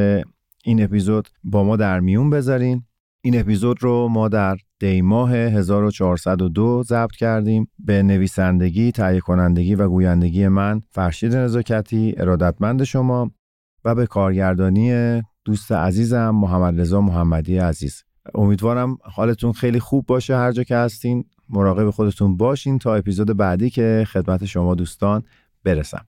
این 0.64 0.82
اپیزود 0.82 1.28
با 1.44 1.64
ما 1.64 1.76
در 1.76 2.00
میون 2.00 2.30
بذارین. 2.30 2.84
این 3.22 3.40
اپیزود 3.40 3.82
رو 3.82 4.08
ما 4.08 4.28
در 4.28 4.56
دیماه 4.78 5.32
1402 5.32 6.82
ضبط 6.86 7.10
کردیم. 7.10 7.68
به 7.78 8.02
نویسندگی، 8.02 8.92
تهیه 8.92 9.20
کنندگی 9.20 9.74
و 9.74 9.88
گویندگی 9.88 10.48
من 10.48 10.80
فرشید 10.90 11.36
نزاکتی 11.36 12.14
ارادتمند 12.16 12.84
شما 12.84 13.30
و 13.84 13.94
به 13.94 14.06
کارگردانی 14.06 15.22
دوست 15.44 15.72
عزیزم 15.72 16.30
محمد 16.30 16.80
رضا 16.80 17.00
محمدی 17.00 17.58
عزیز. 17.58 18.04
امیدوارم 18.34 18.98
حالتون 19.02 19.52
خیلی 19.52 19.80
خوب 19.80 20.06
باشه 20.06 20.36
هر 20.36 20.52
جا 20.52 20.62
که 20.62 20.76
هستین. 20.76 21.24
مراقب 21.52 21.90
خودتون 21.90 22.36
باشین 22.36 22.78
تا 22.78 22.94
اپیزود 22.94 23.36
بعدی 23.36 23.70
که 23.70 24.06
خدمت 24.12 24.44
شما 24.44 24.74
دوستان 24.74 25.22
برسم. 25.64 26.06